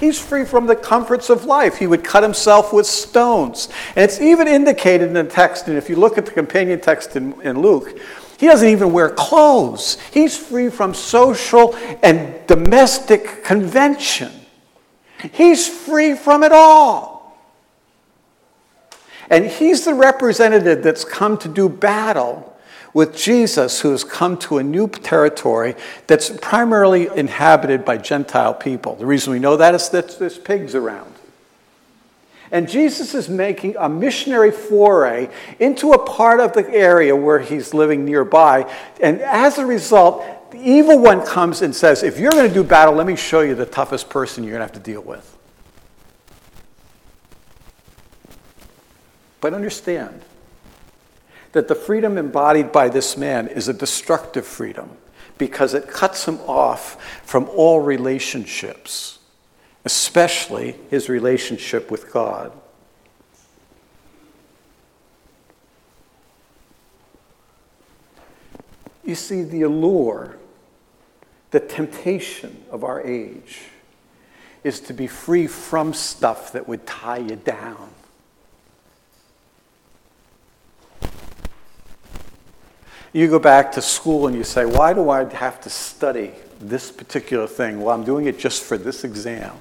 He's 0.00 0.18
free 0.18 0.46
from 0.46 0.64
the 0.64 0.76
comforts 0.76 1.28
of 1.28 1.44
life. 1.44 1.76
He 1.76 1.86
would 1.86 2.02
cut 2.02 2.22
himself 2.22 2.72
with 2.72 2.86
stones. 2.86 3.68
And 3.94 4.04
it's 4.04 4.22
even 4.22 4.48
indicated 4.48 5.08
in 5.08 5.12
the 5.12 5.24
text, 5.24 5.68
and 5.68 5.76
if 5.76 5.90
you 5.90 5.96
look 5.96 6.16
at 6.16 6.24
the 6.24 6.32
companion 6.32 6.80
text 6.80 7.14
in, 7.14 7.38
in 7.42 7.60
Luke, 7.60 8.00
he 8.38 8.46
doesn't 8.46 8.68
even 8.68 8.92
wear 8.92 9.10
clothes. 9.10 9.98
He's 10.12 10.36
free 10.36 10.70
from 10.70 10.94
social 10.94 11.74
and 12.04 12.46
domestic 12.46 13.42
convention. 13.42 14.30
He's 15.32 15.68
free 15.68 16.14
from 16.14 16.44
it 16.44 16.52
all. 16.52 17.36
And 19.28 19.44
he's 19.44 19.84
the 19.84 19.92
representative 19.92 20.84
that's 20.84 21.04
come 21.04 21.36
to 21.38 21.48
do 21.48 21.68
battle 21.68 22.56
with 22.94 23.16
Jesus, 23.16 23.80
who 23.80 23.90
has 23.90 24.04
come 24.04 24.38
to 24.38 24.58
a 24.58 24.62
new 24.62 24.88
territory 24.88 25.74
that's 26.06 26.30
primarily 26.30 27.08
inhabited 27.14 27.84
by 27.84 27.98
Gentile 27.98 28.54
people. 28.54 28.94
The 28.94 29.04
reason 29.04 29.32
we 29.32 29.40
know 29.40 29.56
that 29.56 29.74
is 29.74 29.88
that 29.90 30.16
there's 30.18 30.38
pigs 30.38 30.76
around. 30.76 31.17
And 32.50 32.68
Jesus 32.68 33.14
is 33.14 33.28
making 33.28 33.76
a 33.78 33.88
missionary 33.88 34.50
foray 34.50 35.28
into 35.58 35.92
a 35.92 36.04
part 36.04 36.40
of 36.40 36.52
the 36.52 36.68
area 36.68 37.14
where 37.14 37.38
he's 37.38 37.74
living 37.74 38.04
nearby. 38.04 38.72
And 39.00 39.20
as 39.20 39.58
a 39.58 39.66
result, 39.66 40.50
the 40.50 40.58
evil 40.58 40.98
one 40.98 41.24
comes 41.26 41.62
and 41.62 41.74
says, 41.74 42.02
If 42.02 42.18
you're 42.18 42.30
going 42.30 42.48
to 42.48 42.54
do 42.54 42.64
battle, 42.64 42.94
let 42.94 43.06
me 43.06 43.16
show 43.16 43.40
you 43.40 43.54
the 43.54 43.66
toughest 43.66 44.08
person 44.08 44.44
you're 44.44 44.52
going 44.52 44.66
to 44.66 44.72
have 44.72 44.82
to 44.82 44.90
deal 44.90 45.02
with. 45.02 45.36
But 49.40 49.54
understand 49.54 50.22
that 51.52 51.68
the 51.68 51.74
freedom 51.74 52.18
embodied 52.18 52.72
by 52.72 52.88
this 52.88 53.16
man 53.16 53.48
is 53.48 53.68
a 53.68 53.72
destructive 53.72 54.46
freedom 54.46 54.90
because 55.38 55.74
it 55.74 55.88
cuts 55.88 56.26
him 56.26 56.38
off 56.46 57.02
from 57.24 57.48
all 57.50 57.80
relationships, 57.80 59.17
especially 59.88 60.76
his 60.90 61.08
relationship 61.08 61.90
with 61.90 62.12
God. 62.12 62.52
You 69.02 69.14
see, 69.14 69.40
the 69.40 69.62
allure, 69.62 70.36
the 71.52 71.60
temptation 71.60 72.64
of 72.70 72.84
our 72.84 73.00
age 73.00 73.60
is 74.62 74.78
to 74.80 74.92
be 74.92 75.06
free 75.06 75.46
from 75.46 75.94
stuff 75.94 76.52
that 76.52 76.68
would 76.68 76.86
tie 76.86 77.16
you 77.16 77.36
down. 77.36 77.88
You 83.14 83.26
go 83.26 83.38
back 83.38 83.72
to 83.72 83.80
school 83.80 84.26
and 84.26 84.36
you 84.36 84.44
say, 84.44 84.66
Why 84.66 84.92
do 84.92 85.08
I 85.08 85.24
have 85.32 85.62
to 85.62 85.70
study 85.70 86.32
this 86.60 86.92
particular 86.92 87.46
thing? 87.46 87.80
Well, 87.80 87.94
I'm 87.94 88.04
doing 88.04 88.26
it 88.26 88.38
just 88.38 88.62
for 88.62 88.76
this 88.76 89.02
exam. 89.02 89.56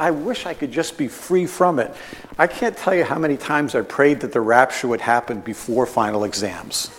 I 0.00 0.10
wish 0.10 0.46
I 0.46 0.54
could 0.54 0.72
just 0.72 0.96
be 0.96 1.08
free 1.08 1.44
from 1.44 1.78
it. 1.78 1.94
I 2.38 2.46
can't 2.46 2.74
tell 2.74 2.94
you 2.94 3.04
how 3.04 3.18
many 3.18 3.36
times 3.36 3.74
I 3.74 3.82
prayed 3.82 4.20
that 4.20 4.32
the 4.32 4.40
rapture 4.40 4.88
would 4.88 5.02
happen 5.02 5.40
before 5.40 5.84
final 5.84 6.24
exams. 6.24 6.90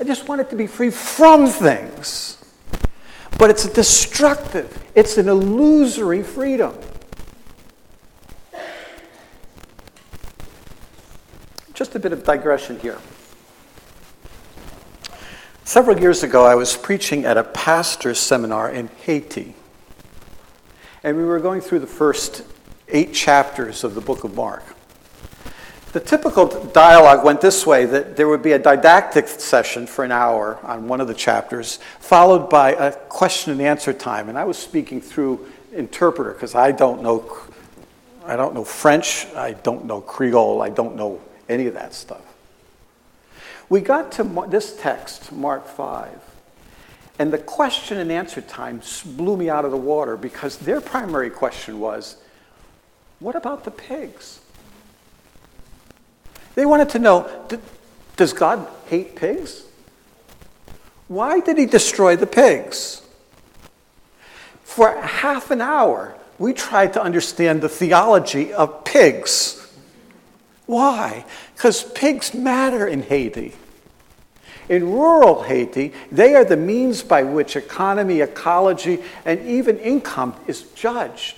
I 0.00 0.04
just 0.04 0.26
wanted 0.26 0.50
to 0.50 0.56
be 0.56 0.66
free 0.66 0.90
from 0.90 1.46
things. 1.46 2.42
But 3.38 3.48
it's 3.50 3.64
a 3.64 3.72
destructive, 3.72 4.84
it's 4.96 5.18
an 5.18 5.28
illusory 5.28 6.24
freedom. 6.24 6.76
Just 11.74 11.94
a 11.94 12.00
bit 12.00 12.12
of 12.12 12.24
digression 12.24 12.80
here. 12.80 12.98
Several 15.62 16.00
years 16.00 16.24
ago, 16.24 16.44
I 16.44 16.56
was 16.56 16.76
preaching 16.76 17.24
at 17.24 17.36
a 17.36 17.44
pastor's 17.44 18.18
seminar 18.18 18.68
in 18.68 18.88
Haiti. 19.04 19.54
And 21.04 21.16
we 21.16 21.24
were 21.24 21.40
going 21.40 21.60
through 21.60 21.80
the 21.80 21.86
first 21.86 22.42
eight 22.88 23.12
chapters 23.12 23.84
of 23.84 23.94
the 23.94 24.00
book 24.00 24.24
of 24.24 24.34
Mark. 24.36 24.62
The 25.92 26.00
typical 26.00 26.46
dialogue 26.66 27.24
went 27.24 27.40
this 27.40 27.66
way 27.66 27.84
that 27.84 28.16
there 28.16 28.28
would 28.28 28.42
be 28.42 28.52
a 28.52 28.58
didactic 28.58 29.28
session 29.28 29.86
for 29.86 30.04
an 30.04 30.12
hour 30.12 30.58
on 30.62 30.88
one 30.88 31.00
of 31.00 31.08
the 31.08 31.14
chapters, 31.14 31.78
followed 32.00 32.48
by 32.48 32.72
a 32.72 32.92
question 32.92 33.52
and 33.52 33.60
answer 33.60 33.92
time. 33.92 34.28
And 34.28 34.38
I 34.38 34.44
was 34.44 34.56
speaking 34.56 35.00
through 35.00 35.46
interpreter 35.72 36.32
because 36.32 36.54
I 36.54 36.72
don't 36.72 37.02
know 37.02 37.30
I 38.24 38.36
don't 38.36 38.54
know 38.54 38.64
French, 38.64 39.26
I 39.34 39.52
don't 39.52 39.84
know 39.84 40.00
Creole, 40.00 40.62
I 40.62 40.68
don't 40.68 40.94
know 40.94 41.20
any 41.48 41.66
of 41.66 41.74
that 41.74 41.92
stuff. 41.92 42.22
We 43.68 43.80
got 43.80 44.12
to 44.12 44.46
this 44.48 44.76
text, 44.76 45.32
Mark 45.32 45.66
5, 45.66 46.31
and 47.22 47.32
the 47.32 47.38
question 47.38 47.98
and 47.98 48.10
answer 48.10 48.40
time 48.40 48.82
blew 49.16 49.36
me 49.36 49.48
out 49.48 49.64
of 49.64 49.70
the 49.70 49.76
water 49.76 50.16
because 50.16 50.56
their 50.56 50.80
primary 50.80 51.30
question 51.30 51.78
was 51.78 52.16
what 53.20 53.36
about 53.36 53.62
the 53.62 53.70
pigs? 53.70 54.40
They 56.56 56.66
wanted 56.66 56.88
to 56.88 56.98
know 56.98 57.30
does 58.16 58.32
God 58.32 58.66
hate 58.86 59.14
pigs? 59.14 59.62
Why 61.06 61.38
did 61.38 61.58
he 61.58 61.66
destroy 61.66 62.16
the 62.16 62.26
pigs? 62.26 63.02
For 64.64 65.00
half 65.00 65.52
an 65.52 65.60
hour, 65.60 66.16
we 66.40 66.52
tried 66.52 66.94
to 66.94 67.02
understand 67.02 67.60
the 67.60 67.68
theology 67.68 68.52
of 68.52 68.82
pigs. 68.82 69.72
Why? 70.66 71.24
Because 71.54 71.84
pigs 71.84 72.34
matter 72.34 72.84
in 72.84 73.02
Haiti. 73.02 73.52
In 74.68 74.90
rural 74.90 75.42
Haiti, 75.42 75.92
they 76.10 76.34
are 76.34 76.44
the 76.44 76.56
means 76.56 77.02
by 77.02 77.22
which 77.22 77.56
economy, 77.56 78.20
ecology, 78.20 79.02
and 79.24 79.40
even 79.46 79.78
income 79.78 80.34
is 80.46 80.62
judged. 80.74 81.36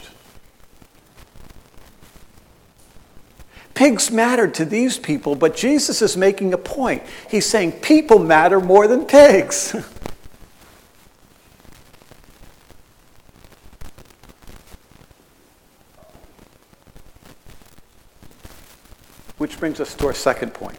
Pigs 3.75 4.11
matter 4.13 4.47
to 4.47 4.65
these 4.65 4.99
people, 4.99 5.35
but 5.35 5.57
Jesus 5.57 6.01
is 6.01 6.17
making 6.17 6.55
a 6.55 6.59
point. 6.59 7.03
He's 7.29 7.45
saying 7.45 7.73
people 7.73 8.21
matter 8.21 8.61
more 8.61 8.87
than 8.87 9.05
pigs. 9.05 9.73
Which 19.39 19.59
brings 19.59 19.81
us 19.81 19.95
to 19.95 20.07
our 20.07 20.15
second 20.15 20.55
point. 20.55 20.79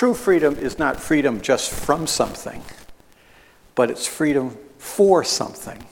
True 0.00 0.14
freedom 0.14 0.56
is 0.56 0.78
not 0.78 0.98
freedom 0.98 1.42
just 1.42 1.70
from 1.70 2.06
something, 2.06 2.62
but 3.74 3.90
it's 3.90 4.06
freedom 4.06 4.56
for 4.78 5.22
something. 5.22 5.84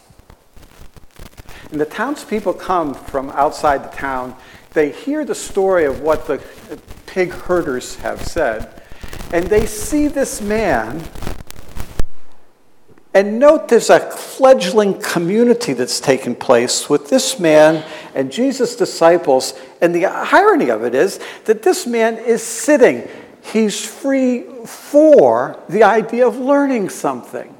And 1.71 1.79
the 1.79 1.85
townspeople 1.85 2.55
come 2.55 2.95
from 2.95 3.29
outside 3.29 3.85
the 3.85 3.95
town. 3.95 4.35
They 4.73 4.93
hear 4.93 5.27
the 5.27 5.35
story 5.35 5.85
of 5.85 6.01
what 6.01 6.27
the 6.27 6.43
pig 7.05 7.33
herders 7.33 7.97
have 7.97 8.27
said, 8.27 8.83
and 9.31 9.45
they 9.45 9.67
see 9.67 10.09
this 10.09 10.41
man. 10.41 11.05
And 13.13 13.39
note 13.39 13.69
there's 13.69 13.91
a 13.91 14.01
fledgling 14.01 14.99
community 15.03 15.75
that's 15.75 16.01
taken 16.01 16.35
place 16.35 16.89
with 16.89 17.11
this 17.11 17.39
man 17.39 17.85
and 18.15 18.33
Jesus' 18.33 18.75
disciples. 18.75 19.53
And 19.83 19.95
the 19.95 20.07
irony 20.07 20.71
of 20.71 20.83
it 20.83 20.95
is 20.95 21.21
that 21.45 21.63
this 21.63 21.87
man 21.87 22.17
is 22.17 22.43
sitting. 22.43 23.07
He's 23.53 23.83
free 23.85 24.45
for 24.67 25.59
the 25.69 25.83
idea 25.83 26.27
of 26.27 26.37
learning 26.37 26.91
something. 26.91 27.55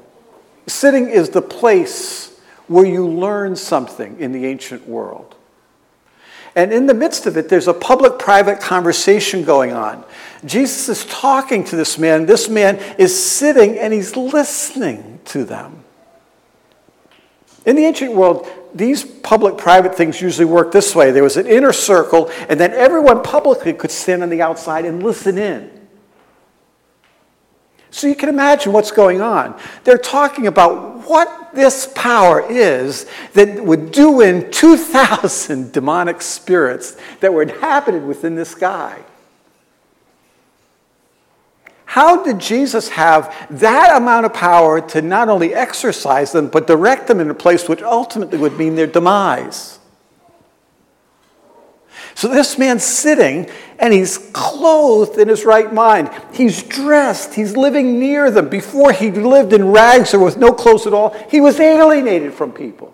Sitting 0.67 1.09
is 1.09 1.29
the 1.29 1.41
place 1.41 2.39
where 2.67 2.85
you 2.85 3.07
learn 3.07 3.55
something 3.55 4.19
in 4.19 4.31
the 4.31 4.45
ancient 4.45 4.87
world. 4.87 5.35
And 6.55 6.71
in 6.71 6.85
the 6.85 6.93
midst 6.93 7.25
of 7.25 7.37
it, 7.37 7.49
there's 7.49 7.67
a 7.67 7.73
public 7.73 8.19
private 8.19 8.59
conversation 8.59 9.43
going 9.43 9.71
on. 9.71 10.03
Jesus 10.45 10.89
is 10.89 11.05
talking 11.05 11.63
to 11.65 11.75
this 11.75 11.97
man. 11.97 12.25
This 12.25 12.49
man 12.49 12.77
is 12.99 13.17
sitting 13.21 13.77
and 13.79 13.91
he's 13.91 14.15
listening 14.15 15.19
to 15.25 15.43
them. 15.43 15.83
In 17.65 17.75
the 17.75 17.85
ancient 17.85 18.13
world, 18.13 18.47
these 18.73 19.03
public 19.03 19.57
private 19.57 19.95
things 19.95 20.21
usually 20.21 20.45
work 20.45 20.71
this 20.71 20.95
way 20.95 21.11
there 21.11 21.23
was 21.23 21.37
an 21.37 21.47
inner 21.47 21.73
circle, 21.73 22.29
and 22.47 22.59
then 22.59 22.73
everyone 22.73 23.23
publicly 23.23 23.73
could 23.73 23.91
stand 23.91 24.21
on 24.21 24.29
the 24.29 24.41
outside 24.41 24.85
and 24.85 25.01
listen 25.01 25.37
in. 25.37 25.78
So 27.91 28.07
you 28.07 28.15
can 28.15 28.29
imagine 28.29 28.71
what's 28.71 28.91
going 28.91 29.21
on. 29.21 29.59
They're 29.83 29.97
talking 29.97 30.47
about 30.47 31.07
what 31.07 31.53
this 31.53 31.91
power 31.95 32.45
is 32.49 33.07
that 33.33 33.63
would 33.63 33.91
do 33.91 34.21
in 34.21 34.51
2,000 34.51 35.71
demonic 35.73 36.21
spirits 36.21 36.97
that 37.19 37.33
were 37.33 37.41
inhabited 37.41 38.05
within 38.05 38.35
this 38.35 38.53
guy. 38.53 38.99
How 41.85 42.23
did 42.23 42.37
Jesus 42.37 42.89
have 42.89 43.35
that 43.49 43.97
amount 43.97 44.27
of 44.27 44.33
power 44.33 44.79
to 44.89 45.01
not 45.01 45.27
only 45.27 45.55
exorcise 45.55 46.31
them, 46.31 46.47
but 46.47 46.67
direct 46.67 47.07
them 47.07 47.19
in 47.19 47.31
a 47.31 47.33
place 47.33 47.67
which 47.67 47.81
ultimately 47.81 48.37
would 48.37 48.59
mean 48.59 48.75
their 48.75 48.85
demise? 48.85 49.78
So 52.19 52.27
this 52.27 52.57
man's 52.57 52.83
sitting 52.83 53.49
and 53.79 53.93
he's 53.93 54.17
clothed 54.33 55.17
in 55.17 55.29
his 55.29 55.45
right 55.45 55.73
mind. 55.73 56.09
He's 56.33 56.61
dressed. 56.63 57.33
He's 57.33 57.55
living 57.55 57.97
near 57.97 58.29
them. 58.29 58.49
Before 58.49 58.91
he 58.91 59.09
lived 59.09 59.53
in 59.53 59.71
rags 59.71 60.13
or 60.13 60.19
with 60.19 60.35
no 60.35 60.51
clothes 60.51 60.85
at 60.85 60.93
all, 60.93 61.11
he 61.31 61.39
was 61.39 61.61
alienated 61.61 62.33
from 62.33 62.51
people. 62.51 62.93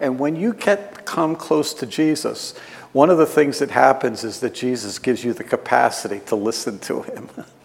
And 0.00 0.18
when 0.18 0.36
you 0.36 0.52
get 0.52 1.06
come 1.06 1.34
close 1.34 1.72
to 1.72 1.86
Jesus, 1.86 2.58
one 2.92 3.08
of 3.08 3.16
the 3.16 3.24
things 3.24 3.58
that 3.60 3.70
happens 3.70 4.22
is 4.22 4.40
that 4.40 4.52
Jesus 4.52 4.98
gives 4.98 5.24
you 5.24 5.32
the 5.32 5.42
capacity 5.42 6.20
to 6.26 6.36
listen 6.36 6.78
to 6.80 7.00
him. 7.00 7.30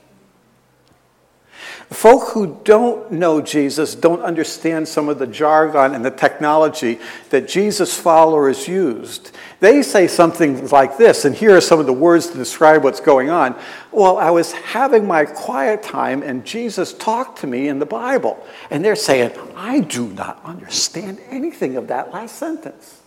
Folk 1.91 2.29
who 2.29 2.59
don't 2.63 3.11
know 3.11 3.41
Jesus 3.41 3.93
don't 3.93 4.21
understand 4.23 4.87
some 4.87 5.07
of 5.07 5.19
the 5.19 5.27
jargon 5.27 5.93
and 5.93 6.03
the 6.03 6.09
technology 6.09 6.99
that 7.29 7.47
Jesus' 7.47 7.97
followers 7.97 8.67
used. 8.67 9.31
They 9.59 9.83
say 9.83 10.07
something 10.07 10.67
like 10.69 10.97
this, 10.97 11.25
and 11.25 11.35
here 11.35 11.55
are 11.55 11.61
some 11.61 11.79
of 11.79 11.85
the 11.85 11.93
words 11.93 12.27
to 12.27 12.37
describe 12.37 12.83
what's 12.83 12.99
going 12.99 13.29
on. 13.29 13.55
Well, 13.91 14.17
I 14.17 14.31
was 14.31 14.51
having 14.51 15.05
my 15.05 15.25
quiet 15.25 15.83
time, 15.83 16.23
and 16.23 16.43
Jesus 16.43 16.91
talked 16.91 17.39
to 17.41 17.47
me 17.47 17.67
in 17.67 17.77
the 17.77 17.85
Bible. 17.85 18.43
And 18.71 18.83
they're 18.83 18.95
saying, 18.95 19.31
I 19.55 19.81
do 19.81 20.07
not 20.07 20.41
understand 20.43 21.19
anything 21.29 21.77
of 21.77 21.89
that 21.89 22.11
last 22.11 22.37
sentence. 22.37 23.01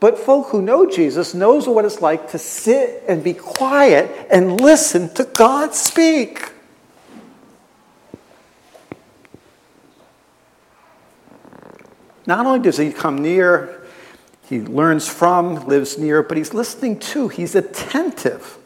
But 0.00 0.18
folk 0.18 0.48
who 0.48 0.60
know 0.60 0.90
Jesus 0.90 1.32
knows 1.32 1.68
what 1.68 1.84
it's 1.84 2.02
like 2.02 2.32
to 2.32 2.38
sit 2.38 3.04
and 3.08 3.22
be 3.22 3.34
quiet 3.34 4.26
and 4.30 4.60
listen 4.60 5.14
to 5.14 5.24
God 5.24 5.74
speak. 5.74 6.50
Not 12.26 12.46
only 12.46 12.60
does 12.60 12.78
he 12.78 12.92
come 12.92 13.18
near, 13.18 13.82
he 14.48 14.60
learns 14.60 15.08
from, 15.08 15.66
lives 15.66 15.98
near, 15.98 16.22
but 16.22 16.36
he's 16.36 16.54
listening 16.54 16.98
too. 16.98 17.28
He's 17.28 17.54
attentive. 17.54 18.58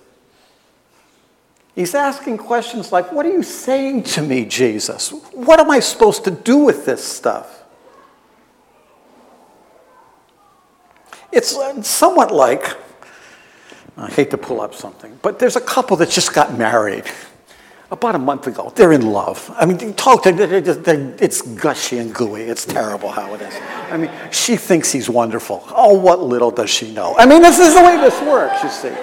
He's 1.74 1.94
asking 1.94 2.38
questions 2.38 2.90
like, 2.90 3.12
What 3.12 3.24
are 3.26 3.32
you 3.32 3.42
saying 3.42 4.04
to 4.04 4.22
me, 4.22 4.44
Jesus? 4.44 5.10
What 5.32 5.60
am 5.60 5.70
I 5.70 5.80
supposed 5.80 6.24
to 6.24 6.30
do 6.30 6.58
with 6.58 6.84
this 6.84 7.04
stuff? 7.04 7.62
It's 11.30 11.56
somewhat 11.86 12.32
like, 12.32 12.76
I 13.96 14.08
hate 14.08 14.30
to 14.30 14.38
pull 14.38 14.60
up 14.60 14.74
something, 14.74 15.18
but 15.22 15.38
there's 15.38 15.56
a 15.56 15.60
couple 15.60 15.96
that 15.98 16.10
just 16.10 16.32
got 16.32 16.56
married 16.56 17.04
about 17.90 18.14
a 18.14 18.18
month 18.18 18.46
ago. 18.46 18.70
They're 18.74 18.92
in 18.92 19.11
love. 19.11 19.51
I 19.57 19.64
mean, 19.64 19.94
talk 19.94 20.22
to 20.24 20.33
them, 20.33 21.14
it's 21.18 21.40
gushy 21.40 21.98
and 21.98 22.14
gooey. 22.14 22.42
It's 22.42 22.66
terrible 22.66 23.11
how 23.11 23.33
it 23.35 23.40
is. 23.40 23.55
I 23.90 23.96
mean, 23.96 24.11
she 24.31 24.57
thinks 24.57 24.92
he's 24.92 25.09
wonderful. 25.09 25.64
Oh, 25.74 25.94
what 25.94 26.20
little 26.20 26.51
does 26.51 26.68
she 26.68 26.92
know? 26.92 27.14
I 27.16 27.24
mean, 27.24 27.40
this 27.40 27.59
is 27.59 27.74
the 27.74 27.83
way 27.83 27.96
this 27.96 28.20
works, 28.22 28.62
you 28.62 28.68
see. 28.68 28.94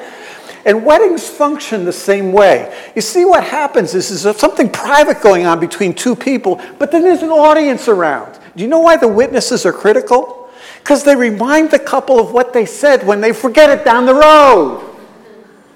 And 0.66 0.84
weddings 0.84 1.28
function 1.28 1.86
the 1.86 1.94
same 1.94 2.32
way. 2.32 2.76
You 2.96 3.02
see, 3.02 3.24
what 3.24 3.44
happens 3.44 3.94
is, 3.94 4.10
is 4.10 4.24
there's 4.24 4.38
something 4.38 4.70
private 4.70 5.22
going 5.22 5.46
on 5.46 5.60
between 5.60 5.94
two 5.94 6.16
people, 6.16 6.60
but 6.80 6.92
then 6.92 7.04
there's 7.04 7.22
an 7.22 7.30
audience 7.30 7.88
around. 7.88 8.40
Do 8.56 8.64
you 8.64 8.70
know 8.70 8.80
why 8.80 8.98
the 8.98 9.08
witnesses 9.08 9.66
are 9.66 9.74
critical? 9.74 10.50
Because 10.80 11.04
they 11.04 11.16
remind 11.16 11.72
the 11.72 11.80
couple 11.80 12.20
of 12.20 12.32
what 12.32 12.54
they 12.54 12.66
said 12.66 13.06
when 13.06 13.22
they 13.22 13.34
forget 13.34 13.70
it 13.70 13.86
down 13.86 14.06
the 14.06 14.16
road. 14.16 14.96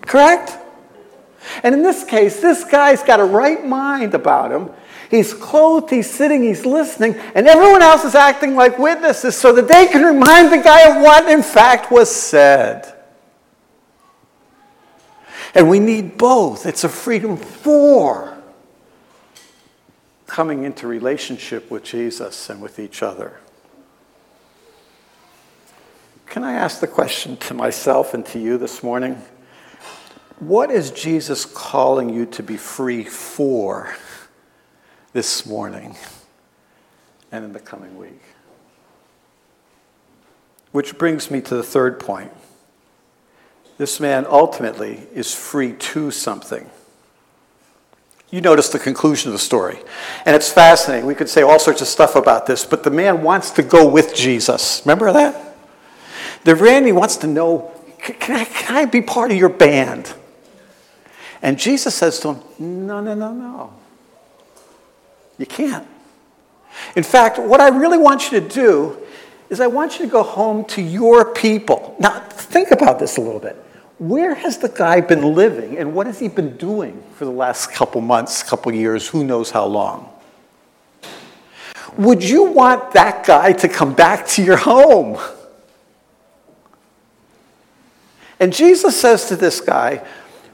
Correct? 0.01 0.57
And 1.63 1.75
in 1.75 1.83
this 1.83 2.03
case, 2.03 2.41
this 2.41 2.63
guy's 2.63 3.03
got 3.03 3.19
a 3.19 3.25
right 3.25 3.65
mind 3.65 4.13
about 4.13 4.51
him. 4.51 4.69
He's 5.09 5.33
clothed, 5.33 5.89
he's 5.89 6.09
sitting, 6.09 6.43
he's 6.43 6.65
listening, 6.65 7.15
and 7.33 7.47
everyone 7.47 7.81
else 7.81 8.05
is 8.05 8.13
acting 8.13 8.55
like 8.55 8.77
witnesses 8.77 9.35
so 9.35 9.53
that 9.53 9.67
they 9.67 9.87
can 9.87 10.03
remind 10.03 10.51
the 10.51 10.57
guy 10.57 10.87
of 10.89 11.01
what, 11.01 11.27
in 11.27 11.41
fact, 11.41 11.91
was 11.91 12.13
said. 12.13 12.95
And 15.55 15.67
we 15.67 15.79
need 15.79 16.17
both. 16.17 16.67
It's 16.67 16.83
a 16.83 16.89
freedom 16.89 17.37
for 17.37 18.37
coming 20.27 20.63
into 20.63 20.85
relationship 20.85 21.71
with 21.71 21.83
Jesus 21.83 22.49
and 22.51 22.61
with 22.61 22.77
each 22.77 23.01
other. 23.01 23.39
Can 26.27 26.43
I 26.43 26.53
ask 26.53 26.79
the 26.79 26.87
question 26.87 27.35
to 27.37 27.55
myself 27.55 28.13
and 28.13 28.23
to 28.27 28.39
you 28.39 28.59
this 28.59 28.83
morning? 28.83 29.19
What 30.39 30.71
is 30.71 30.91
Jesus 30.91 31.43
calling 31.45 32.09
you 32.09 32.25
to 32.27 32.43
be 32.43 32.55
free 32.55 33.03
for 33.03 33.93
this 35.11 35.45
morning 35.45 35.97
and 37.29 37.43
in 37.43 37.51
the 37.51 37.59
coming 37.59 37.97
week? 37.97 38.21
Which 40.71 40.97
brings 40.97 41.29
me 41.29 41.41
to 41.41 41.55
the 41.55 41.63
third 41.63 41.99
point. 41.99 42.31
This 43.77 43.99
man 43.99 44.25
ultimately 44.29 45.07
is 45.13 45.35
free 45.35 45.73
to 45.73 46.09
something. 46.09 46.69
You 48.29 48.39
notice 48.39 48.69
the 48.69 48.79
conclusion 48.79 49.29
of 49.29 49.33
the 49.33 49.39
story. 49.39 49.79
And 50.25 50.35
it's 50.35 50.51
fascinating. 50.51 51.05
We 51.05 51.15
could 51.15 51.29
say 51.29 51.41
all 51.41 51.59
sorts 51.59 51.81
of 51.81 51.87
stuff 51.87 52.15
about 52.15 52.45
this, 52.45 52.63
but 52.63 52.83
the 52.83 52.91
man 52.91 53.23
wants 53.23 53.51
to 53.51 53.63
go 53.63 53.89
with 53.89 54.15
Jesus. 54.15 54.81
Remember 54.85 55.11
that? 55.11 55.57
The 56.45 56.55
Randy 56.55 56.93
wants 56.93 57.17
to 57.17 57.27
know 57.27 57.73
can 57.99 58.37
I, 58.37 58.45
can 58.45 58.77
I 58.77 58.85
be 58.85 59.01
part 59.01 59.31
of 59.31 59.37
your 59.37 59.49
band? 59.49 60.13
And 61.41 61.57
Jesus 61.57 61.95
says 61.95 62.19
to 62.21 62.33
him, 62.33 62.87
No, 62.87 62.99
no, 63.01 63.13
no, 63.13 63.33
no. 63.33 63.73
You 65.37 65.45
can't. 65.45 65.87
In 66.95 67.03
fact, 67.03 67.39
what 67.39 67.61
I 67.61 67.69
really 67.69 67.97
want 67.97 68.31
you 68.31 68.39
to 68.39 68.47
do 68.47 68.97
is 69.49 69.59
I 69.59 69.67
want 69.67 69.99
you 69.99 70.05
to 70.05 70.11
go 70.11 70.23
home 70.23 70.65
to 70.65 70.81
your 70.81 71.33
people. 71.33 71.95
Now, 71.99 72.19
think 72.19 72.71
about 72.71 72.99
this 72.99 73.17
a 73.17 73.21
little 73.21 73.39
bit. 73.39 73.55
Where 73.97 74.35
has 74.35 74.57
the 74.57 74.69
guy 74.69 75.01
been 75.01 75.35
living 75.35 75.77
and 75.77 75.93
what 75.93 76.07
has 76.07 76.19
he 76.19 76.27
been 76.27 76.55
doing 76.57 77.03
for 77.15 77.25
the 77.25 77.31
last 77.31 77.71
couple 77.71 77.99
months, 77.99 78.43
couple 78.43 78.71
years, 78.73 79.07
who 79.07 79.23
knows 79.23 79.51
how 79.51 79.65
long? 79.65 80.09
Would 81.97 82.23
you 82.23 82.43
want 82.43 82.91
that 82.93 83.25
guy 83.25 83.51
to 83.53 83.67
come 83.67 83.93
back 83.93 84.27
to 84.29 84.43
your 84.43 84.57
home? 84.57 85.19
And 88.39 88.53
Jesus 88.53 88.99
says 88.99 89.27
to 89.27 89.35
this 89.35 89.59
guy, 89.59 90.05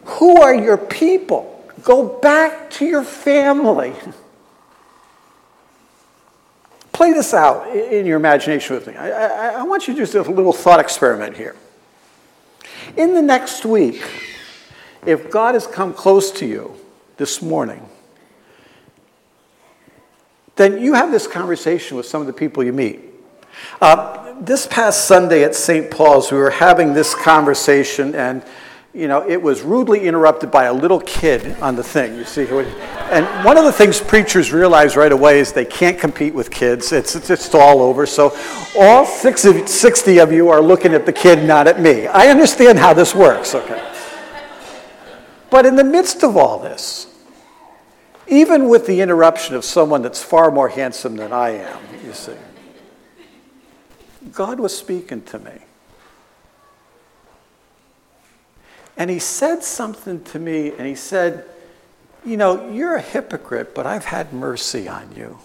who 0.05 0.41
are 0.41 0.53
your 0.53 0.77
people? 0.77 1.51
Go 1.83 2.19
back 2.19 2.69
to 2.71 2.85
your 2.85 3.03
family. 3.03 3.93
Play 6.93 7.11
this 7.11 7.33
out 7.33 7.75
in 7.75 8.05
your 8.05 8.17
imagination 8.17 8.75
with 8.75 8.87
me. 8.87 8.95
I, 8.95 9.09
I, 9.09 9.49
I 9.59 9.63
want 9.63 9.87
you 9.87 9.93
to 9.95 10.05
do 10.05 10.21
a 10.21 10.23
little 10.23 10.53
thought 10.53 10.79
experiment 10.79 11.35
here. 11.35 11.55
In 12.95 13.13
the 13.13 13.21
next 13.21 13.65
week, 13.65 14.01
if 15.05 15.29
God 15.29 15.55
has 15.55 15.67
come 15.67 15.93
close 15.93 16.31
to 16.31 16.45
you 16.45 16.75
this 17.17 17.41
morning, 17.41 17.89
then 20.55 20.81
you 20.81 20.93
have 20.93 21.11
this 21.11 21.27
conversation 21.27 21.97
with 21.97 22.05
some 22.05 22.21
of 22.21 22.27
the 22.27 22.33
people 22.33 22.63
you 22.63 22.73
meet. 22.73 23.01
Uh, 23.81 24.33
this 24.39 24.67
past 24.67 25.05
Sunday 25.05 25.43
at 25.43 25.55
St. 25.55 25.91
Paul's, 25.91 26.31
we 26.31 26.37
were 26.37 26.49
having 26.49 26.93
this 26.93 27.13
conversation, 27.13 28.15
and 28.15 28.43
you 28.95 29.09
know, 29.09 29.27
it 29.27 29.41
was 29.41 29.61
rudely 29.61 30.07
interrupted 30.07 30.49
by 30.49 30.65
a 30.65 30.73
little 30.73 31.01
kid 31.01 31.59
on 31.59 31.75
the 31.75 31.83
thing. 31.83 32.15
You 32.15 32.23
see, 32.23 32.47
and 32.47 33.45
one 33.45 33.57
of 33.57 33.65
the 33.65 33.71
things 33.71 33.99
preachers 33.99 34.53
realize 34.53 34.95
right 34.95 35.11
away 35.11 35.39
is 35.39 35.51
they 35.51 35.65
can't 35.65 35.99
compete 35.99 36.33
with 36.33 36.49
kids. 36.49 36.93
It's 36.93 37.13
it's 37.13 37.27
just 37.27 37.53
all 37.53 37.81
over. 37.81 38.05
So, 38.05 38.33
all 38.79 39.05
six 39.05 39.43
of, 39.43 39.67
60 39.67 40.19
of 40.19 40.31
you 40.31 40.47
are 40.47 40.61
looking 40.61 40.93
at 40.93 41.05
the 41.05 41.11
kid, 41.11 41.45
not 41.45 41.67
at 41.67 41.81
me. 41.81 42.07
I 42.07 42.27
understand 42.27 42.79
how 42.79 42.93
this 42.93 43.13
works. 43.13 43.53
Okay. 43.53 43.91
But 45.49 45.65
in 45.65 45.75
the 45.75 45.83
midst 45.83 46.23
of 46.23 46.37
all 46.37 46.59
this, 46.59 47.13
even 48.27 48.69
with 48.69 48.87
the 48.87 49.01
interruption 49.01 49.55
of 49.55 49.65
someone 49.65 50.03
that's 50.03 50.23
far 50.23 50.51
more 50.51 50.69
handsome 50.69 51.17
than 51.17 51.33
I 51.33 51.49
am, 51.49 51.83
you 52.05 52.13
see, 52.13 52.35
God 54.31 54.59
was 54.59 54.75
speaking 54.75 55.21
to 55.23 55.39
me. 55.39 55.64
And 58.97 59.09
he 59.09 59.19
said 59.19 59.63
something 59.63 60.23
to 60.25 60.39
me, 60.39 60.71
and 60.71 60.87
he 60.87 60.95
said, 60.95 61.45
You 62.25 62.37
know, 62.37 62.69
you're 62.71 62.95
a 62.95 63.01
hypocrite, 63.01 63.75
but 63.75 63.85
I've 63.85 64.05
had 64.05 64.33
mercy 64.33 64.87
on 64.87 65.13
you. 65.15 65.37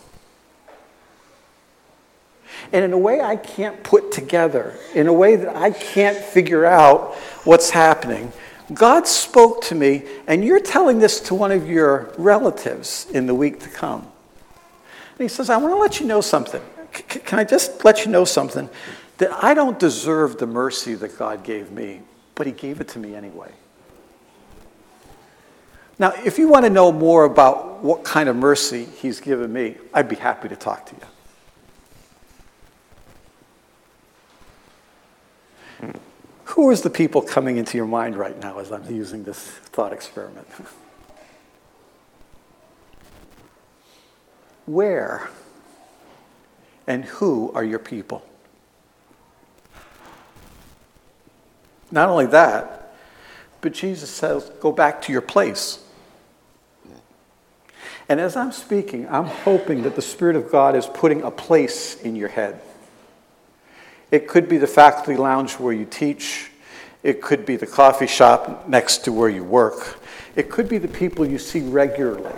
And 2.72 2.84
in 2.84 2.92
a 2.92 2.98
way 2.98 3.20
I 3.20 3.36
can't 3.36 3.82
put 3.82 4.12
together, 4.12 4.76
in 4.94 5.06
a 5.06 5.12
way 5.12 5.36
that 5.36 5.56
I 5.56 5.70
can't 5.70 6.16
figure 6.16 6.64
out 6.64 7.14
what's 7.44 7.70
happening, 7.70 8.32
God 8.72 9.08
spoke 9.08 9.62
to 9.64 9.74
me, 9.74 10.04
and 10.26 10.44
you're 10.44 10.60
telling 10.60 11.00
this 11.00 11.20
to 11.22 11.34
one 11.34 11.50
of 11.50 11.68
your 11.68 12.12
relatives 12.16 13.06
in 13.10 13.26
the 13.26 13.34
week 13.34 13.60
to 13.60 13.68
come. 13.68 14.02
And 14.02 15.18
he 15.18 15.28
says, 15.28 15.50
I 15.50 15.56
want 15.56 15.74
to 15.74 15.78
let 15.78 15.98
you 15.98 16.06
know 16.06 16.20
something. 16.20 16.62
C- 16.94 17.02
can 17.02 17.40
I 17.40 17.44
just 17.44 17.84
let 17.84 18.04
you 18.04 18.12
know 18.12 18.24
something? 18.24 18.70
That 19.18 19.32
I 19.42 19.54
don't 19.54 19.78
deserve 19.78 20.38
the 20.38 20.46
mercy 20.46 20.94
that 20.94 21.18
God 21.18 21.42
gave 21.42 21.72
me, 21.72 22.00
but 22.40 22.46
he 22.46 22.54
gave 22.54 22.80
it 22.80 22.88
to 22.88 22.98
me 22.98 23.14
anyway. 23.14 23.52
Now, 25.98 26.14
if 26.24 26.38
you 26.38 26.48
want 26.48 26.64
to 26.64 26.70
know 26.70 26.90
more 26.90 27.26
about 27.26 27.84
what 27.84 28.02
kind 28.02 28.30
of 28.30 28.36
mercy 28.36 28.86
he's 28.86 29.20
given 29.20 29.52
me, 29.52 29.76
I'd 29.92 30.08
be 30.08 30.16
happy 30.16 30.48
to 30.48 30.56
talk 30.56 30.86
to 30.86 30.94
you. 35.80 35.80
Hmm. 35.80 35.90
Who 36.44 36.70
is 36.70 36.80
the 36.80 36.88
people 36.88 37.20
coming 37.20 37.58
into 37.58 37.76
your 37.76 37.86
mind 37.86 38.16
right 38.16 38.40
now 38.40 38.58
as 38.58 38.72
I'm 38.72 38.90
using 38.90 39.22
this 39.22 39.46
thought 39.46 39.92
experiment? 39.92 40.46
Where 44.64 45.28
and 46.86 47.04
who 47.04 47.52
are 47.52 47.64
your 47.64 47.80
people? 47.80 48.24
Not 51.90 52.08
only 52.08 52.26
that, 52.26 52.94
but 53.60 53.72
Jesus 53.72 54.10
says, 54.10 54.50
go 54.60 54.72
back 54.72 55.02
to 55.02 55.12
your 55.12 55.20
place. 55.20 55.84
And 58.08 58.20
as 58.20 58.36
I'm 58.36 58.52
speaking, 58.52 59.08
I'm 59.08 59.26
hoping 59.26 59.82
that 59.82 59.94
the 59.94 60.02
Spirit 60.02 60.34
of 60.34 60.50
God 60.50 60.74
is 60.74 60.86
putting 60.86 61.22
a 61.22 61.30
place 61.30 62.00
in 62.00 62.16
your 62.16 62.28
head. 62.28 62.60
It 64.10 64.26
could 64.26 64.48
be 64.48 64.58
the 64.58 64.66
faculty 64.66 65.16
lounge 65.16 65.54
where 65.54 65.72
you 65.72 65.84
teach. 65.84 66.50
It 67.02 67.22
could 67.22 67.46
be 67.46 67.56
the 67.56 67.66
coffee 67.66 68.08
shop 68.08 68.68
next 68.68 69.04
to 69.04 69.12
where 69.12 69.28
you 69.28 69.44
work. 69.44 70.00
It 70.34 70.50
could 70.50 70.68
be 70.68 70.78
the 70.78 70.88
people 70.88 71.24
you 71.24 71.38
see 71.38 71.60
regularly. 71.60 72.34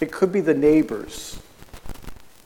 It 0.00 0.12
could 0.12 0.32
be 0.32 0.40
the 0.40 0.54
neighbors 0.54 1.38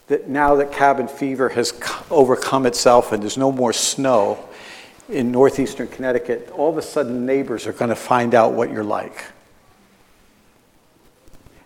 that 0.09 0.29
now 0.29 0.55
that 0.57 0.73
cabin 0.73 1.09
fever 1.09 1.49
has 1.51 1.79
overcome 2.11 2.65
itself 2.65 3.13
and 3.13 3.23
there's 3.23 3.37
no 3.37 3.51
more 3.51 3.73
snow 3.73 4.49
in 5.09 5.31
northeastern 5.31 5.89
Connecticut, 5.89 6.51
all 6.51 6.71
of 6.71 6.79
a 6.79 6.83
sudden 6.83 7.27
neighbors 7.27 7.67
are 7.67 7.73
going 7.73 7.91
to 7.91 7.97
find 7.97 8.35
out 8.35 8.53
what 8.53 8.71
you're 8.71 8.85
like. 8.85 9.25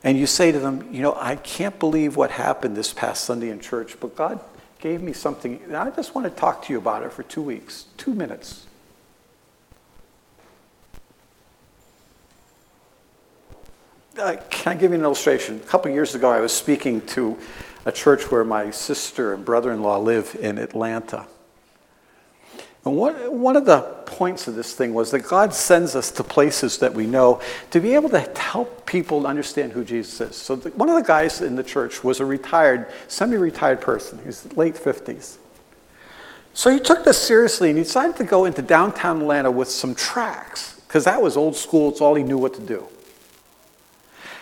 And 0.03 0.19
you 0.19 0.27
say 0.27 0.51
to 0.53 0.59
them, 0.59 0.89
You 0.93 1.03
know, 1.03 1.17
I 1.19 1.37
can't 1.37 1.79
believe 1.79 2.17
what 2.17 2.31
happened 2.31 2.77
this 2.77 2.93
past 2.93 3.25
Sunday 3.25 3.51
in 3.51 3.61
church, 3.61 3.99
but 4.01 4.17
God 4.17 4.41
gave 4.79 5.03
me 5.03 5.13
something. 5.13 5.61
And 5.65 5.77
I 5.77 5.91
just 5.91 6.15
want 6.15 6.27
to 6.27 6.31
talk 6.31 6.65
to 6.67 6.73
you 6.73 6.79
about 6.79 7.03
it 7.03 7.13
for 7.13 7.23
two 7.23 7.43
weeks, 7.43 7.87
two 7.97 8.15
minutes. 8.15 8.67
Uh, 14.19 14.37
can 14.51 14.77
I 14.77 14.81
give 14.81 14.91
you 14.91 14.99
an 14.99 15.05
illustration? 15.05 15.57
A 15.57 15.67
couple 15.67 15.91
years 15.91 16.15
ago, 16.15 16.31
I 16.31 16.41
was 16.41 16.53
speaking 16.53 17.01
to 17.09 17.39
a 17.87 17.93
church 17.93 18.31
where 18.31 18.45
my 18.45 18.71
sister 18.71 19.33
and 19.33 19.45
brother 19.45 19.73
in 19.73 19.83
law 19.83 19.99
live 19.99 20.37
in 20.39 20.59
Atlanta. 20.59 21.27
And 22.85 22.97
one, 22.97 23.15
one 23.41 23.57
of 23.57 23.67
the 23.67 23.81
points 24.07 24.49
of 24.49 24.55
this 24.55 24.75
thing 24.75 24.95
was 24.95 25.11
that 25.11 25.21
God 25.21 25.53
sends 25.53 25.95
us 25.95 26.11
to 26.13 26.25
places 26.25 26.79
that 26.79 26.95
we 26.95 27.07
know 27.07 27.41
to 27.73 27.81
be 27.81 27.95
able 27.95 28.09
to 28.11 28.21
help 28.21 28.87
people 28.87 29.27
understand 29.27 29.73
who 29.73 29.85
Jesus 29.85 30.21
is. 30.21 30.37
So 30.37 30.57
the, 30.57 30.71
one 30.71 30.89
of 30.89 30.95
the 30.95 31.03
guys 31.03 31.43
in 31.43 31.57
the 31.57 31.63
church 31.63 32.03
was 32.03 32.21
a 32.21 32.25
retired, 32.25 32.91
semi-retired 33.09 33.83
person. 33.83 34.19
He 34.19 34.57
late 34.57 34.75
50s. 34.75 35.37
So 36.55 36.71
he 36.71 36.81
took 36.81 37.05
this 37.05 37.19
seriously 37.19 37.69
and 37.69 37.79
he 37.79 37.85
decided 37.85 38.17
to 38.17 38.25
go 38.25 38.47
into 38.47 38.63
downtown 38.63 39.21
Atlanta 39.21 39.51
with 39.51 39.69
some 39.69 39.95
tracts 39.95 40.81
because 40.87 41.05
that 41.05 41.21
was 41.21 41.37
old 41.37 41.57
school. 41.57 41.91
It's 41.91 42.01
all 42.01 42.15
he 42.15 42.25
knew 42.25 42.39
what 42.39 42.55
to 42.55 42.61
do. 42.61 42.87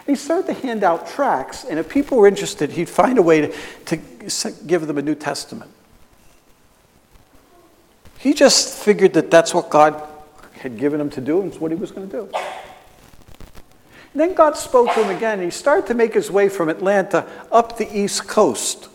And 0.07 0.17
he 0.17 0.23
started 0.23 0.47
to 0.47 0.55
hand 0.55 0.83
out 0.83 1.07
tracts, 1.07 1.65
and 1.65 1.79
if 1.79 1.91
people 1.91 2.17
were 2.17 2.27
interested, 2.27 2.71
he'd 2.71 2.89
find 2.89 3.19
a 3.19 3.23
way 3.23 3.43
to, 3.43 3.55
to 3.85 4.53
give 4.67 4.87
them 4.87 4.97
a 4.97 5.03
New 5.03 5.15
Testament. 5.15 5.71
He 8.19 8.35
just 8.35 8.77
figured 8.77 9.15
that 9.15 9.31
that's 9.31 9.55
what 9.55 9.71
God 9.71 10.03
had 10.55 10.77
given 10.77 11.01
him 11.01 11.11
to 11.11 11.21
do 11.21 11.41
and 11.41 11.55
what 11.57 11.71
he 11.71 11.77
was 11.77 11.93
going 11.93 12.11
to 12.11 12.17
do. 12.17 12.31
Then 14.15 14.35
God 14.35 14.57
spoke 14.57 14.93
to 14.95 15.05
him 15.05 15.17
again, 15.17 15.35
and 15.35 15.45
he 15.45 15.51
started 15.51 15.87
to 15.87 15.95
make 15.95 16.15
his 16.15 16.31
way 16.31 16.49
from 16.49 16.69
Atlanta 16.69 17.27
up 17.53 17.77
the 17.79 17.97
East 17.97 18.27
Coast 18.27 18.89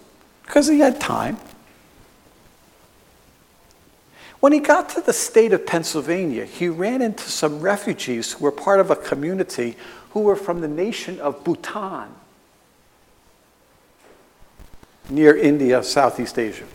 because 0.44 0.68
he 0.68 0.80
had 0.80 1.00
time. 1.00 1.38
When 4.42 4.52
he 4.52 4.60
got 4.60 4.90
to 4.90 5.02
the 5.02 5.14
state 5.14 5.54
of 5.54 5.66
Pennsylvania, 5.66 6.44
he 6.44 6.68
ran 6.68 7.02
into 7.02 7.30
some 7.30 7.62
refugees 7.62 8.34
who 8.34 8.44
were 8.44 8.52
part 8.52 8.82
of 8.82 8.92
a 8.92 8.96
community 8.98 9.78
who 10.10 10.20
were 10.20 10.36
from 10.36 10.60
the 10.60 10.68
nation 10.68 11.18
of 11.22 11.46
Bhutan, 11.46 12.10
near 15.10 15.38
India, 15.38 15.82
Southeast 15.82 16.38
Asia. 16.38 16.66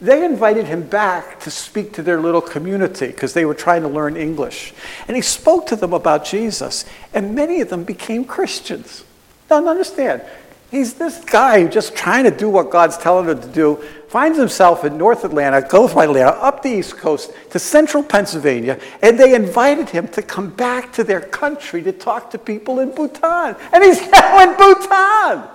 They 0.00 0.24
invited 0.24 0.66
him 0.66 0.88
back 0.88 1.40
to 1.40 1.50
speak 1.50 1.92
to 1.94 2.02
their 2.02 2.20
little 2.20 2.40
community 2.40 3.08
because 3.08 3.34
they 3.34 3.44
were 3.44 3.54
trying 3.54 3.82
to 3.82 3.88
learn 3.88 4.16
English. 4.16 4.72
And 5.06 5.14
he 5.14 5.22
spoke 5.22 5.66
to 5.66 5.76
them 5.76 5.92
about 5.92 6.24
Jesus, 6.24 6.86
and 7.12 7.34
many 7.34 7.60
of 7.60 7.68
them 7.68 7.84
became 7.84 8.24
Christians. 8.24 9.04
Don't 9.48 9.68
understand. 9.68 10.22
He's 10.70 10.94
this 10.94 11.22
guy 11.24 11.62
who's 11.62 11.74
just 11.74 11.96
trying 11.96 12.24
to 12.24 12.30
do 12.30 12.48
what 12.48 12.70
God's 12.70 12.96
telling 12.96 13.28
him 13.28 13.40
to 13.40 13.48
do, 13.48 13.76
finds 14.08 14.38
himself 14.38 14.84
in 14.84 14.96
North 14.96 15.24
Atlanta, 15.24 15.60
goes 15.60 15.92
by 15.92 16.04
Atlanta, 16.04 16.30
up 16.30 16.62
the 16.62 16.70
East 16.70 16.96
Coast 16.96 17.32
to 17.50 17.58
central 17.58 18.02
Pennsylvania, 18.02 18.80
and 19.02 19.18
they 19.18 19.34
invited 19.34 19.90
him 19.90 20.08
to 20.08 20.22
come 20.22 20.48
back 20.50 20.92
to 20.94 21.04
their 21.04 21.20
country 21.20 21.82
to 21.82 21.92
talk 21.92 22.30
to 22.30 22.38
people 22.38 22.78
in 22.78 22.94
Bhutan. 22.94 23.56
And 23.72 23.84
he's 23.84 24.00
now 24.10 24.48
in 24.48 24.56
Bhutan. 24.56 25.48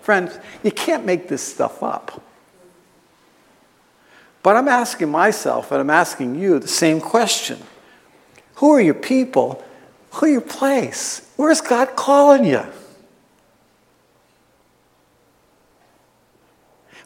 Friends, 0.00 0.38
you 0.64 0.72
can't 0.72 1.04
make 1.04 1.28
this 1.28 1.42
stuff 1.42 1.82
up. 1.82 2.22
But 4.42 4.56
I'm 4.56 4.68
asking 4.68 5.10
myself 5.10 5.72
and 5.72 5.80
I'm 5.80 5.90
asking 5.90 6.36
you 6.36 6.58
the 6.58 6.68
same 6.68 7.00
question 7.00 7.58
Who 8.56 8.72
are 8.72 8.80
your 8.80 8.94
people? 8.94 9.64
Who 10.12 10.26
are 10.26 10.30
your 10.30 10.40
place? 10.40 11.30
Where's 11.36 11.60
God 11.60 11.96
calling 11.96 12.44
you? 12.44 12.64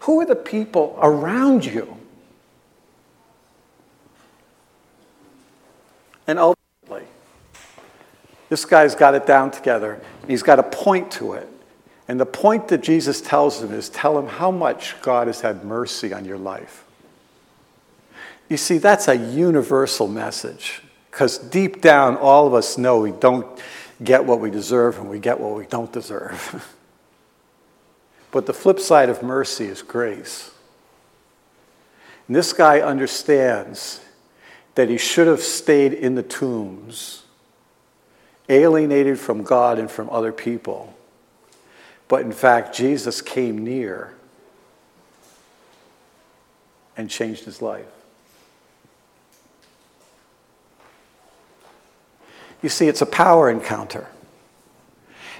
Who 0.00 0.20
are 0.20 0.26
the 0.26 0.36
people 0.36 0.98
around 1.00 1.64
you? 1.64 1.96
And 6.26 6.38
ultimately, 6.38 7.06
this 8.48 8.64
guy's 8.64 8.94
got 8.94 9.14
it 9.14 9.26
down 9.26 9.50
together. 9.50 10.00
He's 10.26 10.42
got 10.42 10.58
a 10.58 10.62
point 10.62 11.10
to 11.12 11.34
it. 11.34 11.48
And 12.08 12.18
the 12.18 12.26
point 12.26 12.68
that 12.68 12.82
Jesus 12.82 13.20
tells 13.20 13.62
him 13.62 13.72
is 13.72 13.88
tell 13.88 14.18
him 14.18 14.26
how 14.26 14.50
much 14.50 15.00
God 15.02 15.26
has 15.26 15.40
had 15.40 15.64
mercy 15.64 16.12
on 16.12 16.24
your 16.24 16.38
life. 16.38 16.84
You 18.48 18.56
see, 18.56 18.78
that's 18.78 19.08
a 19.08 19.16
universal 19.16 20.08
message 20.08 20.82
because 21.10 21.38
deep 21.38 21.80
down, 21.80 22.16
all 22.16 22.46
of 22.46 22.54
us 22.54 22.78
know 22.78 23.00
we 23.00 23.12
don't 23.12 23.46
get 24.02 24.24
what 24.24 24.40
we 24.40 24.50
deserve 24.50 24.98
and 24.98 25.08
we 25.08 25.18
get 25.18 25.38
what 25.38 25.56
we 25.56 25.66
don't 25.66 25.92
deserve. 25.92 26.76
but 28.30 28.46
the 28.46 28.52
flip 28.52 28.80
side 28.80 29.08
of 29.08 29.22
mercy 29.22 29.66
is 29.66 29.82
grace. 29.82 30.50
And 32.26 32.36
this 32.36 32.52
guy 32.52 32.80
understands 32.80 34.00
that 34.74 34.88
he 34.88 34.96
should 34.96 35.26
have 35.26 35.42
stayed 35.42 35.92
in 35.92 36.14
the 36.14 36.22
tombs 36.22 37.22
alienated 38.48 39.18
from 39.18 39.42
God 39.42 39.78
and 39.78 39.90
from 39.90 40.10
other 40.10 40.32
people. 40.32 40.94
But 42.08 42.22
in 42.22 42.32
fact, 42.32 42.74
Jesus 42.74 43.22
came 43.22 43.64
near 43.64 44.14
and 46.96 47.08
changed 47.08 47.44
his 47.44 47.62
life. 47.62 47.86
You 52.62 52.68
see, 52.68 52.88
it's 52.88 53.02
a 53.02 53.06
power 53.06 53.50
encounter. 53.50 54.06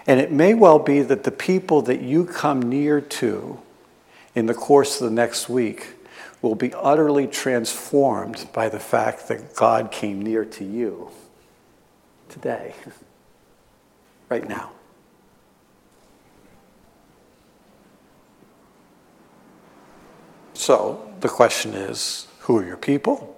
And 0.06 0.18
it 0.18 0.32
may 0.32 0.54
well 0.54 0.80
be 0.80 1.02
that 1.02 1.22
the 1.22 1.30
people 1.30 1.82
that 1.82 2.02
you 2.02 2.24
come 2.24 2.60
near 2.60 3.00
to 3.00 3.60
in 4.34 4.46
the 4.46 4.54
course 4.54 5.00
of 5.00 5.08
the 5.08 5.14
next 5.14 5.48
week 5.48 5.94
will 6.40 6.56
be 6.56 6.74
utterly 6.74 7.28
transformed 7.28 8.48
by 8.52 8.68
the 8.68 8.80
fact 8.80 9.28
that 9.28 9.54
God 9.54 9.92
came 9.92 10.20
near 10.20 10.44
to 10.44 10.64
you 10.64 11.10
today, 12.28 12.74
right 14.28 14.48
now. 14.48 14.72
So 20.54 21.12
the 21.20 21.28
question 21.28 21.74
is 21.74 22.26
who 22.40 22.58
are 22.58 22.64
your 22.64 22.76
people? 22.76 23.31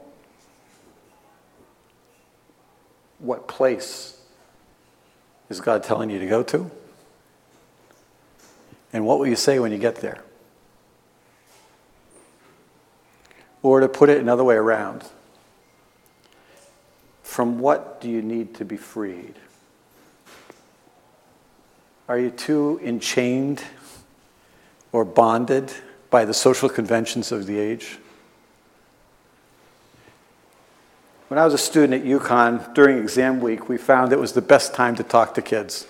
What 3.24 3.48
place 3.48 4.20
is 5.48 5.62
God 5.62 5.82
telling 5.82 6.10
you 6.10 6.18
to 6.18 6.26
go 6.26 6.42
to? 6.42 6.70
And 8.92 9.06
what 9.06 9.18
will 9.18 9.26
you 9.26 9.34
say 9.34 9.58
when 9.58 9.72
you 9.72 9.78
get 9.78 9.96
there? 9.96 10.22
Or 13.62 13.80
to 13.80 13.88
put 13.88 14.10
it 14.10 14.20
another 14.20 14.44
way 14.44 14.56
around, 14.56 15.04
from 17.22 17.58
what 17.60 18.02
do 18.02 18.10
you 18.10 18.20
need 18.20 18.54
to 18.56 18.64
be 18.66 18.76
freed? 18.76 19.36
Are 22.08 22.18
you 22.18 22.28
too 22.28 22.78
enchained 22.84 23.64
or 24.92 25.06
bonded 25.06 25.72
by 26.10 26.26
the 26.26 26.34
social 26.34 26.68
conventions 26.68 27.32
of 27.32 27.46
the 27.46 27.58
age? 27.58 27.96
When 31.34 31.40
I 31.40 31.46
was 31.46 31.54
a 31.54 31.58
student 31.58 31.94
at 31.94 32.08
UConn 32.08 32.74
during 32.74 32.98
exam 32.98 33.40
week, 33.40 33.68
we 33.68 33.76
found 33.76 34.12
it 34.12 34.20
was 34.20 34.34
the 34.34 34.40
best 34.40 34.72
time 34.72 34.94
to 34.94 35.02
talk 35.02 35.34
to 35.34 35.42
kids 35.42 35.84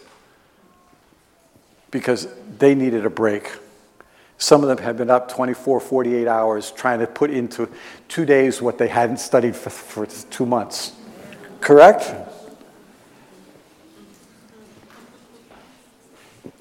because 1.91 2.29
they 2.57 2.75
needed 2.75 3.05
a 3.05 3.11
break. 3.11 3.53
Some 4.39 4.63
of 4.63 4.69
them 4.69 4.79
had 4.79 4.97
been 4.97 5.11
up 5.11 5.29
24, 5.29 5.81
48 5.81 6.27
hours 6.27 6.71
trying 6.71 7.01
to 7.01 7.07
put 7.07 7.31
into 7.31 7.69
two 8.09 8.25
days 8.25 8.63
what 8.63 8.79
they 8.79 8.89
hadn't 8.89 9.19
studied 9.19 9.55
for, 9.55 9.69
for 9.69 10.07
two 10.07 10.47
months. 10.47 10.95
Correct? 11.61 12.15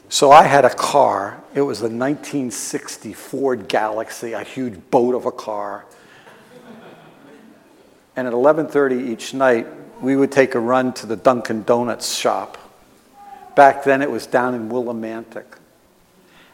So 0.10 0.30
I 0.30 0.43
had 0.43 0.65
a 0.65 0.76
car. 0.76 1.41
It 1.56 1.62
was 1.62 1.80
a 1.80 1.88
1960 1.88 3.13
Ford 3.13 3.69
Galaxie, 3.69 4.34
a 4.34 4.43
huge 4.43 4.78
boat 4.91 5.15
of 5.15 5.26
a 5.26 5.32
car. 5.32 5.86
And 8.15 8.28
at 8.28 8.34
11:30 8.34 9.10
each 9.10 9.34
night, 9.34 9.67
we 10.02 10.15
would 10.15 10.32
take 10.32 10.56
a 10.56 10.60
run 10.60 10.93
to 10.93 11.06
the 11.06 11.15
Dunkin' 11.15 11.63
Donuts 11.63 12.15
shop. 12.15 12.58
Back 13.56 13.84
then, 13.84 14.02
it 14.02 14.12
was 14.12 14.28
down 14.28 14.54
in 14.54 14.69
Willimantic. 14.69 15.45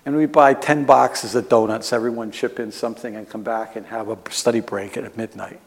And 0.05 0.15
we'd 0.15 0.31
buy 0.31 0.53
10 0.53 0.85
boxes 0.85 1.35
of 1.35 1.49
donuts, 1.49 1.91
everyone 1.93 2.31
chip 2.31 2.59
in 2.59 2.71
something, 2.71 3.15
and 3.15 3.29
come 3.29 3.43
back 3.43 3.75
and 3.75 3.85
have 3.87 4.09
a 4.09 4.17
study 4.29 4.59
break 4.59 4.97
at 4.97 5.17
midnight. 5.17 5.59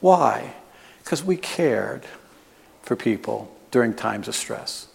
Why? 0.00 0.54
Because 1.02 1.24
we 1.24 1.36
cared 1.36 2.04
for 2.82 2.96
people 2.96 3.54
during 3.70 3.94
times 3.94 4.28
of 4.28 4.34
stress. 4.34 4.88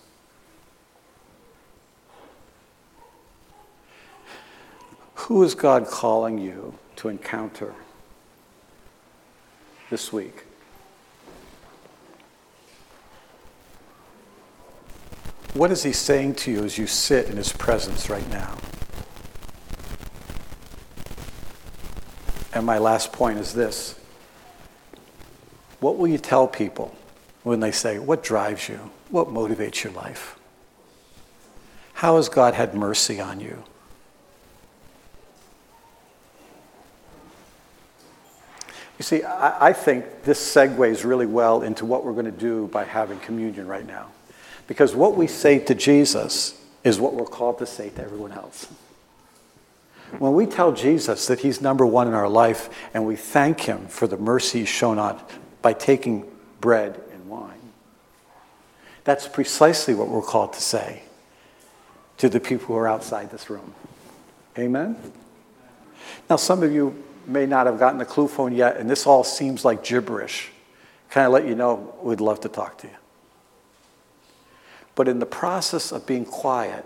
Who 5.15 5.41
is 5.43 5.55
God 5.55 5.87
calling 5.87 6.37
you 6.37 6.75
to 6.97 7.09
encounter 7.09 7.73
this 9.89 10.11
week? 10.11 10.43
What 15.53 15.71
is 15.71 15.83
he 15.83 15.93
saying 15.93 16.35
to 16.35 16.51
you 16.51 16.63
as 16.65 16.77
you 16.77 16.85
sit 16.85 17.29
in 17.29 17.37
his 17.37 17.53
presence 17.53 18.09
right 18.09 18.29
now? 18.29 18.57
And 22.53 22.65
my 22.65 22.77
last 22.77 23.13
point 23.13 23.39
is 23.39 23.53
this 23.53 23.99
What 25.79 25.97
will 25.97 26.07
you 26.07 26.17
tell 26.17 26.47
people 26.47 26.95
when 27.43 27.59
they 27.59 27.71
say, 27.71 27.99
What 27.99 28.23
drives 28.23 28.67
you? 28.67 28.91
What 29.09 29.27
motivates 29.27 29.83
your 29.83 29.93
life? 29.93 30.37
How 31.93 32.17
has 32.17 32.27
God 32.27 32.53
had 32.53 32.75
mercy 32.75 33.21
on 33.21 33.39
you? 33.39 33.63
You 38.97 39.03
see, 39.03 39.23
I, 39.23 39.69
I 39.69 39.73
think 39.73 40.23
this 40.23 40.39
segues 40.39 41.03
really 41.03 41.25
well 41.25 41.61
into 41.61 41.85
what 41.85 42.05
we're 42.05 42.13
going 42.13 42.25
to 42.25 42.31
do 42.31 42.67
by 42.67 42.85
having 42.85 43.19
communion 43.19 43.67
right 43.67 43.85
now. 43.85 44.07
Because 44.67 44.95
what 44.95 45.15
we 45.15 45.27
say 45.27 45.59
to 45.59 45.75
Jesus 45.75 46.59
is 46.83 46.99
what 46.99 47.13
we're 47.13 47.25
called 47.25 47.59
to 47.59 47.65
say 47.65 47.89
to 47.89 48.01
everyone 48.01 48.31
else. 48.31 48.67
When 50.19 50.33
we 50.33 50.45
tell 50.45 50.71
Jesus 50.71 51.27
that 51.27 51.39
he's 51.39 51.61
number 51.61 51.85
one 51.85 52.07
in 52.07 52.13
our 52.13 52.29
life 52.29 52.69
and 52.93 53.05
we 53.05 53.15
thank 53.15 53.61
him 53.61 53.87
for 53.87 54.07
the 54.07 54.17
mercy 54.17 54.59
he's 54.59 54.69
shown 54.69 54.97
on 54.97 55.19
by 55.61 55.73
taking 55.73 56.25
bread 56.61 57.01
and 57.11 57.27
wine, 57.27 57.59
that's 59.03 59.27
precisely 59.27 59.93
what 59.93 60.07
we're 60.07 60.21
called 60.21 60.53
to 60.53 60.61
say 60.61 61.03
to 62.17 62.29
the 62.29 62.39
people 62.39 62.67
who 62.67 62.75
are 62.75 62.87
outside 62.87 63.29
this 63.31 63.49
room. 63.49 63.73
Amen? 64.57 64.95
Now, 66.29 66.37
some 66.37 66.63
of 66.63 66.71
you 66.71 67.03
may 67.27 67.45
not 67.45 67.65
have 67.65 67.79
gotten 67.79 67.97
the 67.97 68.05
clue 68.05 68.27
phone 68.27 68.53
yet, 68.53 68.77
and 68.77 68.89
this 68.89 69.05
all 69.05 69.23
seems 69.23 69.65
like 69.65 69.83
gibberish, 69.83 70.51
kind 71.09 71.25
of 71.25 71.33
let 71.33 71.47
you 71.47 71.55
know 71.55 71.95
we'd 72.01 72.21
love 72.21 72.41
to 72.41 72.49
talk 72.49 72.77
to 72.79 72.87
you. 72.87 72.93
But 74.95 75.07
in 75.07 75.19
the 75.19 75.25
process 75.25 75.91
of 75.91 76.05
being 76.05 76.25
quiet, 76.25 76.85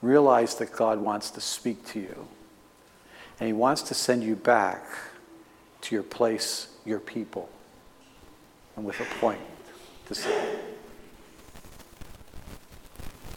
realize 0.00 0.54
that 0.56 0.72
God 0.72 1.00
wants 1.00 1.30
to 1.32 1.40
speak 1.40 1.86
to 1.88 2.00
you. 2.00 2.28
And 3.40 3.46
He 3.46 3.52
wants 3.52 3.82
to 3.82 3.94
send 3.94 4.24
you 4.24 4.36
back 4.36 4.84
to 5.82 5.94
your 5.94 6.02
place, 6.02 6.68
your 6.84 6.98
people, 6.98 7.48
and 8.76 8.84
with 8.84 9.00
a 9.00 9.04
point 9.20 9.40
to 10.06 10.14
say. 10.14 10.56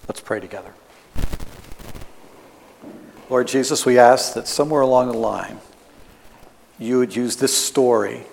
Let's 0.08 0.22
pray 0.22 0.40
together. 0.40 0.74
Lord 3.32 3.48
Jesus, 3.48 3.86
we 3.86 3.98
ask 3.98 4.34
that 4.34 4.46
somewhere 4.46 4.82
along 4.82 5.08
the 5.08 5.18
line, 5.18 5.60
you 6.78 6.98
would 6.98 7.16
use 7.16 7.38
this 7.38 7.58
story 7.58 8.24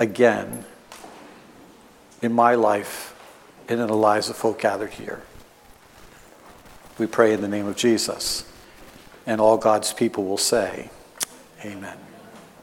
again 0.00 0.64
in 2.20 2.32
my 2.32 2.56
life 2.56 3.14
and 3.68 3.80
in 3.80 3.86
the 3.86 3.94
lives 3.94 4.28
of 4.28 4.34
folk 4.34 4.60
gathered 4.60 4.90
here. 4.90 5.22
We 6.98 7.06
pray 7.06 7.32
in 7.32 7.42
the 7.42 7.46
name 7.46 7.68
of 7.68 7.76
Jesus. 7.76 8.42
And 9.24 9.40
all 9.40 9.56
God's 9.56 9.92
people 9.92 10.24
will 10.24 10.36
say, 10.36 10.90
Amen. 11.64 12.07